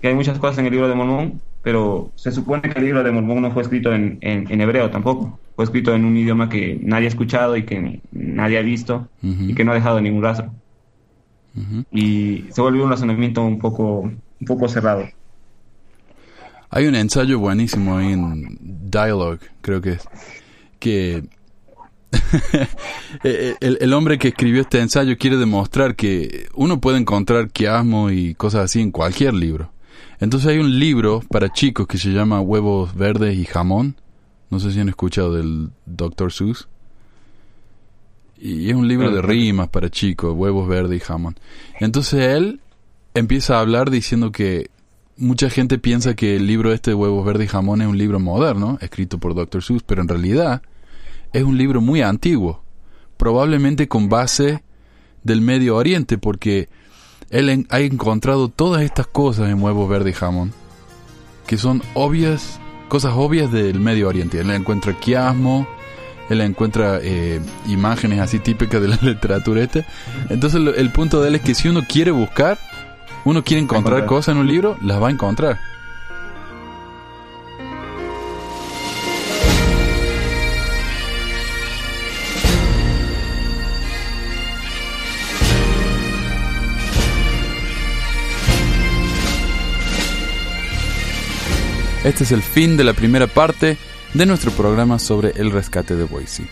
[0.00, 3.02] que hay muchas cosas en el libro de Mormón, pero se supone que el libro
[3.02, 5.36] de Mormón no fue escrito en, en, en hebreo tampoco.
[5.56, 9.52] Fue escrito en un idioma que nadie ha escuchado y que nadie ha visto y
[9.52, 10.54] que no ha dejado ningún rastro.
[11.90, 15.08] Y se vuelve un razonamiento un poco, un poco cerrado.
[16.70, 20.08] Hay un ensayo buenísimo ahí en Dialogue, creo que es,
[20.78, 21.24] que
[23.24, 28.34] el, el hombre que escribió este ensayo quiere demostrar que uno puede encontrar quiasmo y
[28.34, 29.72] cosas así en cualquier libro.
[30.20, 33.96] Entonces hay un libro para chicos que se llama Huevos Verdes y Jamón.
[34.50, 36.32] No sé si han escuchado del Dr.
[36.32, 36.68] Seuss.
[38.38, 41.36] Y es un libro de rimas para chicos, huevos verdes y jamón.
[41.80, 42.60] Entonces él
[43.14, 44.70] empieza a hablar diciendo que
[45.16, 48.20] mucha gente piensa que el libro este de huevos verdes y jamón es un libro
[48.20, 49.62] moderno, escrito por Dr.
[49.62, 50.60] Seuss, pero en realidad
[51.32, 52.62] es un libro muy antiguo,
[53.16, 54.62] probablemente con base
[55.22, 56.68] del Medio Oriente, porque
[57.30, 60.52] él en- ha encontrado todas estas cosas en huevos verdes y jamón,
[61.46, 62.58] que son obvias,
[62.88, 64.40] cosas obvias del Medio Oriente.
[64.40, 65.66] Él encuentra quiasmo,
[66.28, 69.84] él encuentra eh, imágenes así típicas de la literatura esta.
[70.28, 72.58] Entonces lo- el punto de él es que si uno quiere buscar,
[73.24, 74.06] uno quiere encontrar Encontrar.
[74.08, 75.58] cosas en un libro, las va a encontrar.
[92.06, 93.76] Este es el fin de la primera parte
[94.14, 96.46] de nuestro programa sobre el rescate de Boise.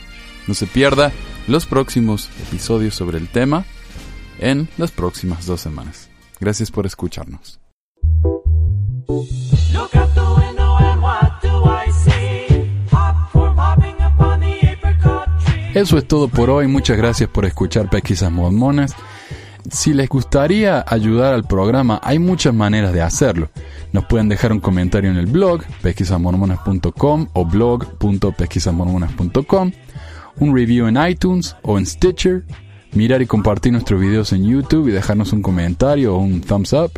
[0.49, 1.13] No se pierda
[1.47, 3.65] los próximos episodios sobre el tema
[4.41, 6.11] en las próximas dos semanas.
[6.41, 7.61] Gracias por escucharnos.
[15.73, 16.67] Eso es todo por hoy.
[16.67, 18.97] Muchas gracias por escuchar Pesquisas Mormonas.
[19.71, 23.49] Si les gustaría ayudar al programa, hay muchas maneras de hacerlo.
[23.93, 29.73] Nos pueden dejar un comentario en el blog pesquisamormonas.com o blog.pesquisamormonas.com,
[30.41, 32.45] un review en iTunes o en Stitcher,
[32.93, 36.91] mirar y compartir nuestros videos en YouTube y dejarnos un comentario o un thumbs up,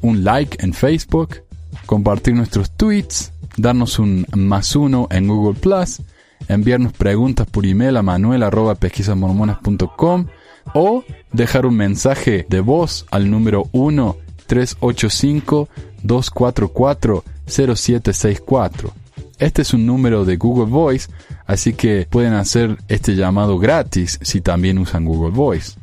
[0.00, 1.42] un like en Facebook,
[1.86, 6.02] compartir nuestros tweets, darnos un más uno en Google Plus,
[6.48, 10.26] enviarnos preguntas por email a manuel.pesquisasmormonas.com
[10.74, 15.68] o dejar un mensaje de voz al número 1 385
[16.02, 18.92] 244 0764.
[19.38, 21.10] Este es un número de Google Voice,
[21.46, 25.78] así que pueden hacer este llamado gratis si también usan Google Voice.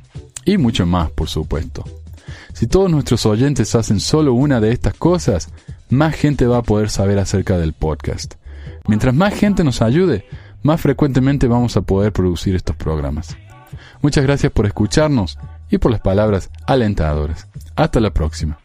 [0.45, 1.83] Y mucho más, por supuesto.
[2.53, 5.49] Si todos nuestros oyentes hacen solo una de estas cosas,
[5.89, 8.35] más gente va a poder saber acerca del podcast.
[8.87, 10.25] Mientras más gente nos ayude,
[10.63, 13.37] más frecuentemente vamos a poder producir estos programas.
[14.03, 15.39] Muchas gracias por escucharnos
[15.69, 17.47] y por las palabras alentadoras.
[17.73, 18.59] Hasta la próxima.